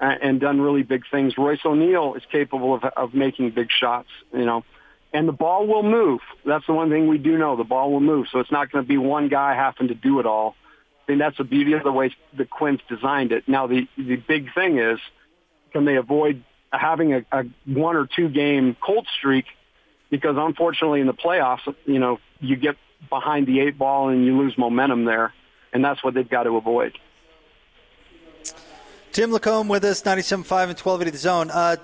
and, 0.00 0.22
and 0.22 0.40
done 0.40 0.60
really 0.60 0.82
big 0.82 1.02
things. 1.10 1.36
Royce 1.36 1.60
O'Neale 1.64 2.14
is 2.14 2.22
capable 2.30 2.74
of, 2.74 2.84
of 2.84 3.14
making 3.14 3.50
big 3.50 3.68
shots, 3.70 4.08
you 4.32 4.44
know. 4.44 4.64
And 5.12 5.28
the 5.28 5.32
ball 5.32 5.66
will 5.66 5.82
move. 5.82 6.20
That's 6.46 6.66
the 6.66 6.72
one 6.72 6.88
thing 6.88 7.06
we 7.06 7.18
do 7.18 7.36
know. 7.36 7.56
The 7.56 7.64
ball 7.64 7.92
will 7.92 8.00
move. 8.00 8.26
So 8.32 8.38
it's 8.38 8.50
not 8.50 8.72
going 8.72 8.84
to 8.84 8.88
be 8.88 8.96
one 8.96 9.28
guy 9.28 9.54
having 9.54 9.88
to 9.88 9.94
do 9.94 10.20
it 10.20 10.26
all. 10.26 10.56
I 11.02 11.06
think 11.06 11.18
that's 11.18 11.38
the 11.38 11.44
beauty 11.44 11.72
of 11.72 11.82
the 11.82 11.92
way 11.92 12.14
the 12.36 12.44
Quinn's 12.44 12.80
designed 12.88 13.32
it. 13.32 13.48
Now, 13.48 13.66
the, 13.66 13.88
the 13.96 14.16
big 14.16 14.54
thing 14.54 14.78
is, 14.78 14.98
can 15.72 15.84
they 15.84 15.96
avoid 15.96 16.44
having 16.70 17.12
a, 17.12 17.24
a 17.32 17.44
one 17.66 17.96
or 17.96 18.06
two 18.06 18.28
game 18.28 18.76
cold 18.80 19.06
streak– 19.18 19.46
because 20.12 20.36
unfortunately 20.38 21.00
in 21.00 21.06
the 21.06 21.14
playoffs, 21.14 21.74
you 21.86 21.98
know, 21.98 22.20
you 22.38 22.54
get 22.54 22.76
behind 23.08 23.46
the 23.46 23.60
eight 23.60 23.78
ball 23.78 24.10
and 24.10 24.26
you 24.26 24.38
lose 24.38 24.56
momentum 24.58 25.06
there, 25.06 25.32
and 25.72 25.82
that's 25.82 26.04
what 26.04 26.12
they've 26.12 26.28
got 26.28 26.42
to 26.42 26.54
avoid. 26.56 26.92
Tim 29.12 29.30
LaComb 29.30 29.68
with 29.68 29.84
us, 29.84 30.02
97.5 30.02 30.34
and 30.34 30.78
1280 30.78 31.10
The 31.10 31.18
Zone. 31.18 31.50
Uh, 31.50 31.76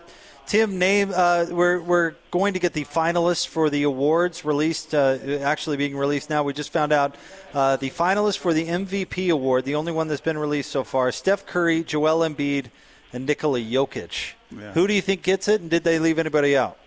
Tim, 0.48 0.78
name 0.78 1.12
uh, 1.14 1.44
we're 1.50 1.78
we're 1.78 2.14
going 2.30 2.54
to 2.54 2.58
get 2.58 2.72
the 2.72 2.86
finalists 2.86 3.46
for 3.46 3.68
the 3.68 3.82
awards 3.82 4.46
released. 4.46 4.94
Uh, 4.94 5.18
actually, 5.42 5.76
being 5.76 5.94
released 5.94 6.30
now. 6.30 6.42
We 6.42 6.54
just 6.54 6.72
found 6.72 6.90
out 6.90 7.16
uh, 7.52 7.76
the 7.76 7.90
finalists 7.90 8.38
for 8.38 8.54
the 8.54 8.66
MVP 8.66 9.30
award, 9.30 9.66
the 9.66 9.74
only 9.74 9.92
one 9.92 10.08
that's 10.08 10.22
been 10.22 10.38
released 10.38 10.70
so 10.70 10.84
far: 10.84 11.12
Steph 11.12 11.44
Curry, 11.44 11.84
Joel 11.84 12.26
Embiid, 12.26 12.68
and 13.12 13.26
Nikola 13.26 13.60
Jokic. 13.60 14.32
Yeah. 14.50 14.72
Who 14.72 14.86
do 14.86 14.94
you 14.94 15.02
think 15.02 15.22
gets 15.22 15.48
it, 15.48 15.60
and 15.60 15.68
did 15.68 15.84
they 15.84 15.98
leave 15.98 16.18
anybody 16.18 16.56
out? 16.56 16.78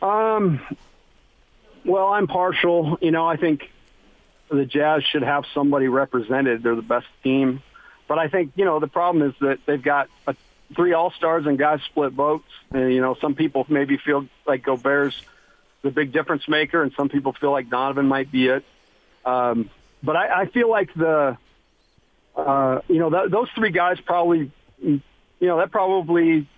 Um, 0.00 0.60
well, 1.84 2.06
I'm 2.06 2.28
partial. 2.28 2.98
You 3.00 3.10
know, 3.10 3.26
I 3.26 3.34
think 3.36 3.68
the 4.48 4.64
Jazz 4.64 5.02
should 5.02 5.22
have 5.22 5.42
somebody 5.54 5.88
represented. 5.88 6.62
They're 6.62 6.76
the 6.76 6.82
best 6.82 7.08
team. 7.24 7.64
But 8.06 8.18
I 8.18 8.28
think, 8.28 8.52
you 8.54 8.64
know, 8.64 8.80
the 8.80 8.86
problem 8.86 9.28
is 9.28 9.34
that 9.40 9.58
they've 9.66 9.82
got 9.82 10.08
a, 10.26 10.36
three 10.74 10.92
All-Stars 10.92 11.46
and 11.46 11.58
guys 11.58 11.80
split 11.90 12.12
votes. 12.12 12.48
And, 12.70 12.92
you 12.92 13.00
know, 13.00 13.16
some 13.20 13.34
people 13.34 13.66
maybe 13.68 13.96
feel 13.98 14.26
like 14.46 14.62
Gobert's 14.64 15.16
the 15.82 15.90
big 15.90 16.12
difference 16.12 16.48
maker, 16.48 16.82
and 16.82 16.92
some 16.96 17.08
people 17.08 17.32
feel 17.34 17.52
like 17.52 17.68
Donovan 17.68 18.06
might 18.06 18.32
be 18.32 18.48
it. 18.48 18.64
Um, 19.24 19.70
but 20.02 20.16
I, 20.16 20.42
I 20.42 20.46
feel 20.46 20.70
like 20.70 20.92
the, 20.94 21.36
uh, 22.34 22.80
you 22.88 22.98
know, 22.98 23.10
th- 23.10 23.30
those 23.30 23.48
three 23.54 23.70
guys 23.70 24.00
probably, 24.00 24.50
you 24.80 25.00
know, 25.40 25.58
that 25.58 25.70
probably 25.70 26.48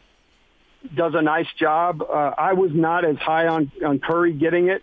does 0.95 1.15
a 1.15 1.23
nice 1.23 1.49
job. 1.59 2.03
Uh, 2.03 2.33
I 2.39 2.53
was 2.53 2.71
not 2.73 3.05
as 3.05 3.17
high 3.17 3.49
on, 3.49 3.71
on 3.85 3.99
Curry 3.99 4.33
getting 4.33 4.69
it, 4.69 4.83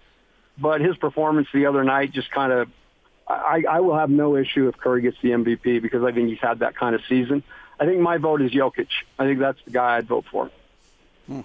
but 0.57 0.81
his 0.81 0.97
performance 0.97 1.47
the 1.53 1.65
other 1.65 1.83
night 1.83 2.11
just 2.11 2.29
kind 2.31 2.51
of, 2.51 2.69
I, 3.27 3.63
I 3.69 3.79
will 3.79 3.97
have 3.97 4.09
no 4.09 4.35
issue 4.35 4.67
if 4.67 4.77
Curry 4.77 5.01
gets 5.01 5.17
the 5.21 5.29
MVP 5.29 5.81
because 5.81 6.03
I 6.03 6.11
think 6.11 6.29
he's 6.29 6.41
had 6.41 6.59
that 6.59 6.75
kind 6.75 6.93
of 6.93 7.01
season. 7.07 7.43
I 7.83 7.85
think 7.85 7.99
my 7.99 8.15
vote 8.15 8.41
is 8.41 8.51
Jokic. 8.51 8.87
I 9.19 9.25
think 9.25 9.39
that's 9.39 9.59
the 9.65 9.71
guy 9.71 9.97
I'd 9.97 10.07
vote 10.07 10.23
for. 10.31 10.49
Hmm. 11.27 11.41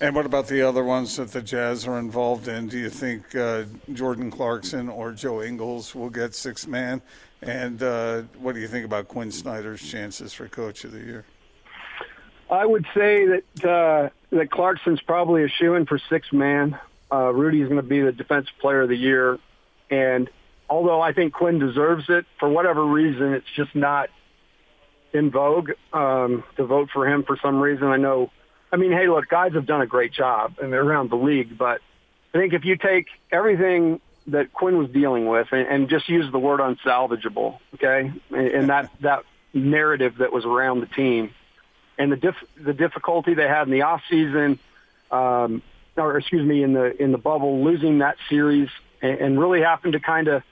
And 0.00 0.16
what 0.16 0.24
about 0.24 0.48
the 0.48 0.62
other 0.62 0.82
ones 0.82 1.16
that 1.16 1.32
the 1.32 1.42
Jazz 1.42 1.86
are 1.86 1.98
involved 1.98 2.48
in? 2.48 2.66
Do 2.66 2.78
you 2.78 2.88
think 2.88 3.36
uh, 3.36 3.64
Jordan 3.92 4.30
Clarkson 4.30 4.88
or 4.88 5.12
Joe 5.12 5.42
Ingles 5.42 5.94
will 5.94 6.08
get 6.08 6.34
six 6.34 6.66
man? 6.66 7.02
And 7.42 7.82
uh, 7.82 8.22
what 8.38 8.54
do 8.54 8.62
you 8.62 8.68
think 8.68 8.86
about 8.86 9.08
Quinn 9.08 9.30
Snyder's 9.30 9.86
chances 9.86 10.32
for 10.32 10.48
Coach 10.48 10.84
of 10.84 10.92
the 10.92 11.00
Year? 11.00 11.26
I 12.50 12.64
would 12.64 12.86
say 12.94 13.26
that 13.26 13.62
uh, 13.62 14.08
that 14.30 14.50
Clarkson's 14.50 15.02
probably 15.02 15.44
a 15.44 15.48
shoe 15.48 15.74
in 15.74 15.84
for 15.84 16.00
six 16.08 16.32
man. 16.32 16.78
Uh, 17.12 17.34
Rudy's 17.34 17.68
going 17.68 17.76
to 17.76 17.82
be 17.82 18.00
the 18.00 18.12
defensive 18.12 18.54
player 18.60 18.80
of 18.80 18.88
the 18.88 18.96
year, 18.96 19.38
and 19.90 20.30
although 20.70 21.02
I 21.02 21.12
think 21.12 21.34
Quinn 21.34 21.58
deserves 21.58 22.06
it 22.08 22.24
for 22.38 22.48
whatever 22.48 22.82
reason, 22.82 23.34
it's 23.34 23.50
just 23.54 23.74
not 23.74 24.08
in 25.12 25.30
vogue 25.30 25.70
um, 25.92 26.44
to 26.56 26.64
vote 26.64 26.90
for 26.92 27.08
him 27.08 27.24
for 27.24 27.36
some 27.42 27.60
reason. 27.60 27.86
I 27.88 27.96
know. 27.96 28.30
I 28.72 28.76
mean, 28.76 28.92
hey, 28.92 29.08
look, 29.08 29.28
guys 29.28 29.54
have 29.54 29.66
done 29.66 29.80
a 29.80 29.86
great 29.86 30.12
job 30.12 30.54
and 30.62 30.72
they're 30.72 30.82
around 30.82 31.10
the 31.10 31.16
league, 31.16 31.58
but 31.58 31.80
I 32.32 32.38
think 32.38 32.52
if 32.52 32.64
you 32.64 32.76
take 32.76 33.06
everything 33.32 34.00
that 34.28 34.52
Quinn 34.52 34.78
was 34.78 34.90
dealing 34.90 35.26
with 35.26 35.48
and, 35.50 35.66
and 35.66 35.88
just 35.88 36.08
use 36.08 36.30
the 36.30 36.38
word 36.38 36.60
unsalvageable, 36.60 37.58
okay, 37.74 38.12
and, 38.30 38.46
and 38.46 38.70
that 38.70 38.90
that 39.00 39.24
narrative 39.52 40.18
that 40.18 40.32
was 40.32 40.44
around 40.44 40.80
the 40.80 40.86
team 40.86 41.34
and 41.98 42.12
the 42.12 42.16
diff- 42.16 42.48
the 42.56 42.72
difficulty 42.72 43.34
they 43.34 43.48
had 43.48 43.66
in 43.66 43.72
the 43.72 43.82
off 43.82 44.02
season. 44.08 44.58
Um, 45.10 45.62
or 45.96 46.16
excuse 46.16 46.46
me, 46.46 46.62
in 46.62 46.72
the 46.72 47.02
in 47.02 47.12
the 47.12 47.18
bubble, 47.18 47.64
losing 47.64 47.98
that 47.98 48.16
series, 48.28 48.68
and, 49.02 49.18
and 49.18 49.40
really 49.40 49.60
having 49.60 49.92
to 49.92 50.00
kind 50.00 50.28
of 50.28 50.42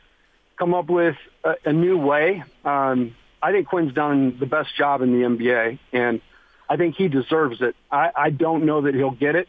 come 0.58 0.74
up 0.74 0.90
with 0.90 1.16
a, 1.44 1.54
a 1.66 1.72
new 1.72 1.96
way. 1.96 2.42
Um, 2.64 3.14
I 3.42 3.52
think 3.52 3.68
Quinn's 3.68 3.92
done 3.92 4.36
the 4.38 4.46
best 4.46 4.74
job 4.76 5.02
in 5.02 5.12
the 5.12 5.26
NBA, 5.26 5.78
and 5.92 6.20
I 6.68 6.76
think 6.76 6.96
he 6.96 7.08
deserves 7.08 7.60
it. 7.60 7.76
I, 7.90 8.10
I 8.14 8.30
don't 8.30 8.64
know 8.64 8.82
that 8.82 8.94
he'll 8.94 9.10
get 9.10 9.36
it, 9.36 9.48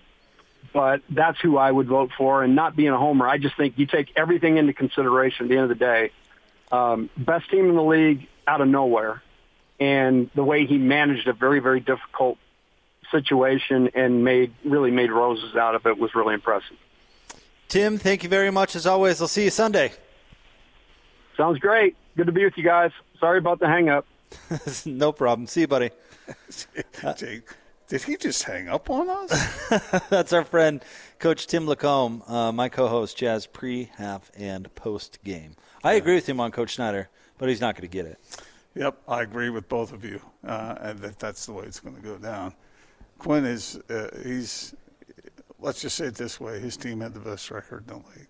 but 0.73 1.02
that's 1.10 1.39
who 1.39 1.58
I 1.58 1.71
would 1.71 1.88
vote 1.88 2.12
for. 2.17 2.43
And 2.43 2.56
not 2.56 2.75
being 2.75 2.89
a 2.89 2.97
homer, 2.97 3.28
I 3.28 3.38
just 3.38 3.58
think 3.58 3.78
you 3.78 3.86
take 3.86 4.12
everything 4.15 4.58
into 4.58 4.73
consideration. 4.73 5.45
At 5.45 5.49
the 5.49 5.56
end 5.56 5.63
of 5.63 5.69
the 5.69 5.84
day, 5.84 6.12
um, 6.71 7.10
best 7.17 7.49
team 7.49 7.67
in 7.69 7.75
the 7.75 7.84
league 7.84 8.28
out 8.47 8.62
of 8.62 8.67
nowhere, 8.67 9.21
and 9.80 10.30
the 10.36 10.43
way 10.43 10.65
he 10.65 10.78
managed 10.78 11.28
a 11.28 11.34
very 11.34 11.60
very 11.60 11.80
difficult 11.80 12.38
situation 13.12 13.89
and 13.95 14.23
made 14.23 14.54
really 14.63 14.91
made 14.91 15.12
roses 15.12 15.56
out 15.56 15.75
of 15.75 15.86
it 15.88 15.97
was 15.97 16.13
really 16.13 16.36
impressive. 16.36 16.78
Tim, 17.67 17.97
thank 17.97 18.23
you 18.23 18.30
very 18.30 18.52
much 18.52 18.75
as 18.75 18.86
always. 18.86 19.21
I'll 19.21 19.28
see 19.28 19.43
you 19.43 19.49
Sunday. 19.49 19.93
Sounds 21.38 21.60
great. 21.60 21.95
Good 22.17 22.25
to 22.25 22.32
be 22.32 22.43
with 22.43 22.58
you 22.58 22.63
guys. 22.63 22.91
Sorry 23.19 23.39
about 23.39 23.60
the 23.60 23.67
hang 23.67 23.89
up. 23.89 24.05
no 24.86 25.12
problem. 25.12 25.47
See 25.47 25.62
you, 25.62 25.67
buddy. 25.67 25.91
Jake, 27.17 27.43
did 27.88 28.03
he 28.03 28.17
just 28.17 28.43
hang 28.43 28.69
up 28.69 28.89
on 28.89 29.10
us? 29.10 29.69
That's 30.10 30.32
our 30.32 30.43
friend, 30.43 30.84
Coach 31.17 31.47
Tim 31.47 31.65
LaComb, 31.65 32.29
uh, 32.29 32.51
my 32.51 32.69
co-host, 32.69 33.17
Jazz 33.17 33.47
pre, 33.47 33.91
half, 33.97 34.32
and 34.38 34.73
post 34.75 35.19
game. 35.23 35.55
I 35.84 35.93
agree 35.93 36.15
with 36.15 36.29
him 36.29 36.39
on 36.39 36.51
Coach 36.51 36.75
Snyder, 36.75 37.10
but 37.38 37.49
he's 37.49 37.62
not 37.62 37.75
going 37.75 37.89
to 37.89 37.91
get 37.91 38.05
it. 38.05 38.19
Yep, 38.75 39.01
I 39.08 39.23
agree 39.23 39.49
with 39.49 39.67
both 39.67 39.91
of 39.91 40.05
you, 40.05 40.21
uh, 40.45 40.75
and 40.79 40.99
that 40.99 41.19
that's 41.19 41.45
the 41.45 41.53
way 41.53 41.65
it's 41.65 41.79
going 41.79 41.95
to 41.95 42.01
go 42.01 42.17
down. 42.17 42.53
Quinn 43.17 43.45
is 43.45 43.77
uh, 43.89 44.08
he's 44.23 44.75
let's 45.60 45.82
just 45.82 45.97
say 45.97 46.05
it 46.05 46.15
this 46.15 46.39
way: 46.39 46.60
his 46.60 46.77
team 46.77 47.01
had 47.01 47.13
the 47.13 47.19
best 47.19 47.49
record 47.49 47.84
in 47.88 47.88
the 47.88 48.10
league. 48.10 48.27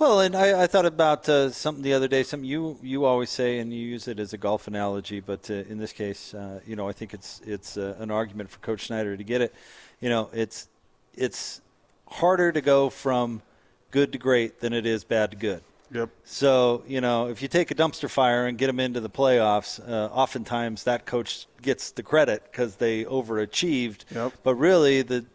Well, 0.00 0.20
and 0.20 0.34
I, 0.34 0.62
I 0.62 0.66
thought 0.66 0.86
about 0.86 1.28
uh, 1.28 1.50
something 1.50 1.82
the 1.82 1.92
other 1.92 2.08
day. 2.08 2.22
Something 2.22 2.48
you 2.48 2.78
you 2.82 3.04
always 3.04 3.28
say, 3.28 3.58
and 3.58 3.70
you 3.70 3.80
use 3.80 4.08
it 4.08 4.18
as 4.18 4.32
a 4.32 4.38
golf 4.38 4.66
analogy, 4.66 5.20
but 5.20 5.50
uh, 5.50 5.54
in 5.68 5.76
this 5.76 5.92
case, 5.92 6.32
uh, 6.32 6.60
you 6.66 6.74
know, 6.74 6.88
I 6.88 6.92
think 6.92 7.12
it's 7.12 7.42
it's 7.44 7.76
uh, 7.76 7.96
an 7.98 8.10
argument 8.10 8.48
for 8.48 8.60
Coach 8.60 8.86
Snyder 8.86 9.14
to 9.14 9.22
get 9.22 9.42
it. 9.42 9.54
You 10.00 10.08
know, 10.08 10.30
it's 10.32 10.68
it's 11.14 11.60
harder 12.08 12.50
to 12.50 12.62
go 12.62 12.88
from 12.88 13.42
good 13.90 14.12
to 14.12 14.18
great 14.18 14.60
than 14.60 14.72
it 14.72 14.86
is 14.86 15.04
bad 15.04 15.32
to 15.32 15.36
good. 15.36 15.62
Yep. 15.92 16.08
So 16.24 16.82
you 16.88 17.02
know, 17.02 17.28
if 17.28 17.42
you 17.42 17.48
take 17.48 17.70
a 17.70 17.74
dumpster 17.74 18.08
fire 18.08 18.46
and 18.46 18.56
get 18.56 18.68
them 18.68 18.80
into 18.80 19.00
the 19.00 19.10
playoffs, 19.10 19.86
uh, 19.86 20.06
oftentimes 20.14 20.84
that 20.84 21.04
coach 21.04 21.46
gets 21.60 21.90
the 21.90 22.02
credit 22.02 22.42
because 22.50 22.76
they 22.76 23.04
overachieved. 23.04 24.06
Yep. 24.14 24.32
But 24.44 24.54
really, 24.54 25.02
the 25.02 25.26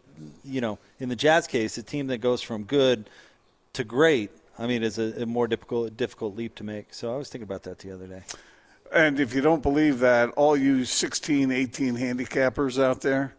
you 0.42 0.60
know, 0.60 0.80
in 0.98 1.08
the 1.08 1.14
Jazz 1.14 1.46
case, 1.46 1.78
a 1.78 1.84
team 1.84 2.08
that 2.08 2.18
goes 2.18 2.42
from 2.42 2.64
good 2.64 3.08
to 3.74 3.84
great, 3.84 4.32
I 4.58 4.66
mean, 4.66 4.82
it's 4.82 4.98
a, 4.98 5.22
a 5.22 5.26
more 5.26 5.46
difficult 5.46 5.96
difficult 5.96 6.36
leap 6.36 6.54
to 6.56 6.64
make. 6.64 6.94
So 6.94 7.14
I 7.14 7.16
was 7.16 7.28
thinking 7.28 7.44
about 7.44 7.62
that 7.64 7.78
the 7.78 7.92
other 7.92 8.06
day. 8.06 8.22
And 8.92 9.18
if 9.18 9.34
you 9.34 9.40
don't 9.40 9.62
believe 9.62 9.98
that, 10.00 10.30
all 10.30 10.56
you 10.56 10.84
16, 10.84 11.50
18 11.50 11.96
handicappers 11.96 12.82
out 12.82 13.00
there, 13.00 13.34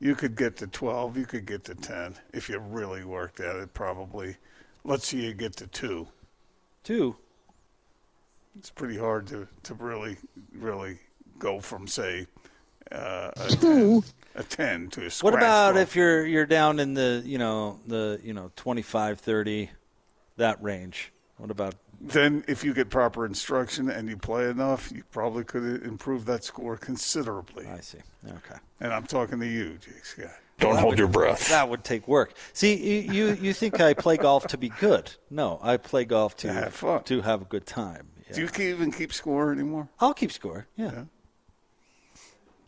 you 0.00 0.14
could 0.14 0.36
get 0.36 0.56
to 0.58 0.66
12, 0.66 1.16
you 1.16 1.26
could 1.26 1.46
get 1.46 1.64
to 1.64 1.74
10 1.74 2.14
if 2.32 2.48
you 2.48 2.58
really 2.58 3.04
worked 3.04 3.40
at 3.40 3.56
it, 3.56 3.72
probably. 3.74 4.36
Let's 4.84 5.06
see 5.06 5.26
you 5.26 5.34
get 5.34 5.56
to 5.56 5.66
two. 5.66 6.08
Two. 6.84 7.16
It's 8.58 8.70
pretty 8.70 8.96
hard 8.96 9.26
to, 9.28 9.46
to 9.64 9.74
really, 9.74 10.16
really 10.54 10.98
go 11.38 11.60
from, 11.60 11.86
say, 11.86 12.26
uh, 12.92 13.30
a, 13.36 13.48
10, 13.48 14.02
a 14.36 14.42
10 14.42 14.90
to 14.90 15.06
a 15.06 15.10
scratch. 15.10 15.24
What 15.24 15.34
about 15.34 15.72
12. 15.72 15.88
if 15.88 15.96
you're 15.96 16.24
you're 16.24 16.46
down 16.46 16.78
in 16.78 16.94
the 16.94 17.20
you 17.24 17.36
know 17.36 17.80
the 17.86 18.20
you 18.22 18.32
know 18.32 18.52
25, 18.54 19.18
30, 19.18 19.70
that 20.36 20.62
range? 20.62 21.12
What 21.38 21.50
about 21.50 21.74
Then, 22.00 22.44
if 22.48 22.64
you 22.64 22.72
get 22.72 22.88
proper 22.88 23.26
instruction 23.26 23.90
and 23.90 24.08
you 24.08 24.16
play 24.16 24.48
enough, 24.48 24.90
you 24.92 25.02
probably 25.10 25.44
could 25.44 25.82
improve 25.82 26.24
that 26.26 26.44
score 26.44 26.76
considerably. 26.76 27.66
I 27.66 27.80
see. 27.80 27.98
Okay. 28.26 28.56
And 28.80 28.92
I'm 28.92 29.04
talking 29.06 29.38
to 29.40 29.46
you, 29.46 29.78
Jake 29.78 30.04
Scott. 30.04 30.30
Don't 30.58 30.76
hold 30.78 30.98
your 30.98 31.08
breath. 31.08 31.48
That 31.50 31.68
would 31.68 31.84
take 31.84 32.08
work. 32.08 32.32
See, 32.54 32.74
you, 32.74 33.12
you 33.12 33.32
you 33.34 33.52
think 33.52 33.78
I 33.80 33.92
play 33.92 34.16
golf 34.16 34.46
to 34.46 34.56
be 34.56 34.70
good? 34.70 35.12
No, 35.30 35.58
I 35.62 35.76
play 35.76 36.06
golf 36.06 36.34
to 36.38 36.46
To 36.48 36.52
have 36.54 36.72
fun. 36.74 37.02
to 37.04 37.20
have 37.20 37.42
a 37.42 37.44
good 37.44 37.66
time. 37.66 38.08
Yeah. 38.30 38.36
Do 38.36 38.40
you 38.62 38.70
even 38.72 38.90
keep 38.90 39.12
score 39.12 39.52
anymore? 39.52 39.88
I'll 40.00 40.14
keep 40.14 40.32
score. 40.32 40.66
Yeah. 40.76 40.92
Yeah. 40.92 41.04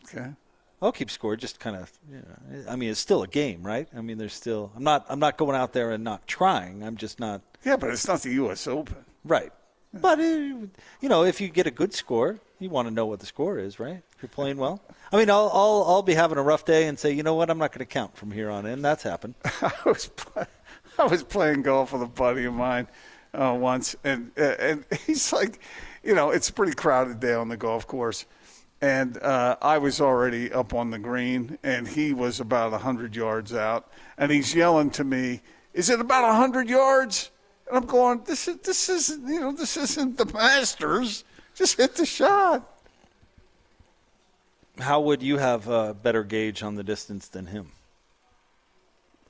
Okay. 0.05 0.29
I'll 0.81 0.91
keep 0.91 1.09
score. 1.11 1.35
Just 1.35 1.59
kind 1.59 1.75
of, 1.75 1.91
you 2.09 2.17
know, 2.17 2.63
I 2.69 2.75
mean, 2.75 2.89
it's 2.91 2.99
still 2.99 3.23
a 3.23 3.27
game, 3.27 3.63
right? 3.63 3.87
I 3.95 4.01
mean, 4.01 4.17
there's 4.17 4.33
still. 4.33 4.71
I'm 4.75 4.83
not. 4.83 5.05
I'm 5.09 5.19
not 5.19 5.37
going 5.37 5.55
out 5.55 5.73
there 5.73 5.91
and 5.91 6.03
not 6.03 6.27
trying. 6.27 6.83
I'm 6.83 6.95
just 6.95 7.19
not. 7.19 7.41
Yeah, 7.63 7.77
but 7.77 7.89
it's 7.89 8.07
not 8.07 8.21
the 8.21 8.31
U.S. 8.31 8.67
Open. 8.67 9.05
Right. 9.23 9.51
But 9.93 10.19
uh, 10.19 10.23
you 10.23 10.69
know, 11.03 11.23
if 11.23 11.41
you 11.41 11.49
get 11.49 11.65
a 11.65 11.71
good 11.71 11.93
score, 11.93 12.39
you 12.59 12.69
want 12.69 12.87
to 12.87 12.93
know 12.93 13.05
what 13.05 13.19
the 13.19 13.25
score 13.25 13.57
is, 13.57 13.79
right? 13.79 14.01
If 14.15 14.21
you're 14.21 14.29
playing 14.29 14.57
well. 14.57 14.81
I 15.11 15.17
mean, 15.17 15.29
I'll 15.29 15.49
I'll, 15.51 15.83
I'll 15.87 16.03
be 16.03 16.13
having 16.13 16.37
a 16.37 16.43
rough 16.43 16.63
day 16.65 16.87
and 16.87 16.97
say, 16.97 17.11
you 17.11 17.23
know 17.23 17.33
what, 17.35 17.49
I'm 17.49 17.57
not 17.57 17.71
going 17.71 17.79
to 17.79 17.85
count 17.85 18.15
from 18.15 18.31
here 18.31 18.49
on 18.49 18.65
in. 18.65 18.81
That's 18.81 19.01
happened. 19.03 19.33
I 19.45 19.71
was 19.85 20.07
play, 20.07 20.45
I 20.99 21.05
was 21.05 21.23
playing 21.23 21.63
golf 21.63 21.91
with 21.93 22.03
a 22.03 22.07
buddy 22.07 22.45
of 22.45 22.53
mine 22.53 22.87
uh, 23.33 23.57
once, 23.59 23.95
and 24.03 24.31
uh, 24.37 24.55
and 24.59 24.85
he's 25.07 25.33
like, 25.33 25.59
you 26.03 26.13
know, 26.13 26.29
it's 26.29 26.49
a 26.49 26.53
pretty 26.53 26.73
crowded 26.73 27.19
day 27.19 27.33
on 27.33 27.49
the 27.49 27.57
golf 27.57 27.87
course, 27.87 28.25
and 28.81 29.17
uh, 29.23 29.57
I 29.59 29.79
was 29.79 29.99
already 29.99 30.51
up 30.51 30.75
on 30.75 30.91
the 30.91 30.99
green, 30.99 31.57
and 31.63 31.87
he 31.87 32.13
was 32.13 32.39
about 32.39 32.79
hundred 32.79 33.15
yards 33.15 33.55
out, 33.55 33.91
and 34.19 34.31
he's 34.31 34.53
yelling 34.53 34.91
to 34.91 35.03
me, 35.03 35.41
"Is 35.73 35.89
it 35.89 35.99
about 35.99 36.35
hundred 36.35 36.69
yards?" 36.69 37.31
And 37.69 37.77
I'm 37.77 37.85
going, 37.85 38.21
"This 38.25 38.47
is 38.47 38.57
this 38.57 38.89
isn't 38.89 39.27
you 39.27 39.39
know 39.39 39.51
this 39.51 39.77
isn't 39.77 40.17
the 40.17 40.25
Masters. 40.25 41.23
Just 41.55 41.77
hit 41.77 41.95
the 41.95 42.05
shot." 42.05 42.67
How 44.79 45.01
would 45.01 45.21
you 45.21 45.37
have 45.37 45.67
a 45.67 45.93
better 45.93 46.23
gauge 46.23 46.63
on 46.63 46.75
the 46.75 46.83
distance 46.83 47.27
than 47.27 47.47
him? 47.47 47.71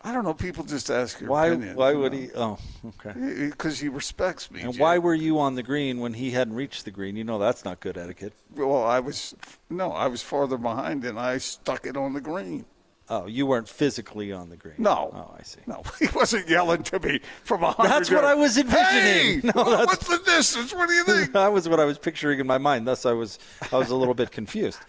I 0.01 0.13
don't 0.13 0.23
know. 0.23 0.33
People 0.33 0.63
just 0.63 0.89
ask 0.89 1.19
your 1.19 1.29
Why? 1.29 1.47
opinion. 1.47 1.75
Why 1.75 1.93
would 1.93 2.13
know. 2.13 2.17
he? 2.17 2.29
Oh, 2.33 2.57
okay. 2.87 3.49
Because 3.49 3.79
he 3.79 3.89
respects 3.89 4.49
me. 4.49 4.61
And 4.61 4.73
Jay. 4.73 4.79
why 4.79 4.97
were 4.97 5.13
you 5.13 5.39
on 5.39 5.55
the 5.55 5.63
green 5.63 5.99
when 5.99 6.13
he 6.13 6.31
hadn't 6.31 6.53
reached 6.55 6.85
the 6.85 6.91
green? 6.91 7.17
You 7.17 7.25
know 7.25 7.37
that's 7.37 7.65
not 7.65 7.81
good 7.81 7.97
etiquette. 7.97 8.33
Well, 8.55 8.83
I 8.83 8.99
was 8.99 9.35
no, 9.69 9.91
I 9.91 10.07
was 10.07 10.21
farther 10.21 10.57
behind, 10.57 11.03
and 11.03 11.19
I 11.19 11.37
stuck 11.39 11.85
it 11.85 11.97
on 11.97 12.13
the 12.13 12.21
green. 12.21 12.65
Oh, 13.11 13.25
you 13.25 13.45
weren't 13.47 13.67
physically 13.67 14.31
on 14.31 14.49
the 14.49 14.55
green. 14.57 14.75
No. 14.77 15.11
Oh, 15.13 15.35
I 15.37 15.41
see. 15.43 15.61
No, 15.65 15.81
he 15.99 16.07
wasn't 16.13 16.47
yelling 16.47 16.83
to 16.83 16.99
me 16.99 17.19
from 17.43 17.63
a 17.63 17.71
hundred. 17.71 17.89
That's 17.89 18.11
what 18.11 18.23
I 18.25 18.35
was 18.35 18.57
envisioning. 18.57 19.41
Hey, 19.41 19.41
No, 19.43 19.51
that's- 19.63 19.87
what's 19.87 20.07
the 20.07 20.21
distance? 20.25 20.73
What 20.73 20.87
do 20.89 20.93
you 20.95 21.03
think? 21.05 21.33
that 21.33 21.51
was 21.51 21.67
what 21.67 21.79
I 21.79 21.85
was 21.85 21.97
picturing 21.97 22.39
in 22.39 22.47
my 22.47 22.57
mind. 22.57 22.87
Thus, 22.87 23.05
I 23.05 23.13
was 23.13 23.39
I 23.71 23.77
was 23.77 23.89
a 23.89 23.95
little 23.95 24.13
bit 24.13 24.31
confused. 24.31 24.79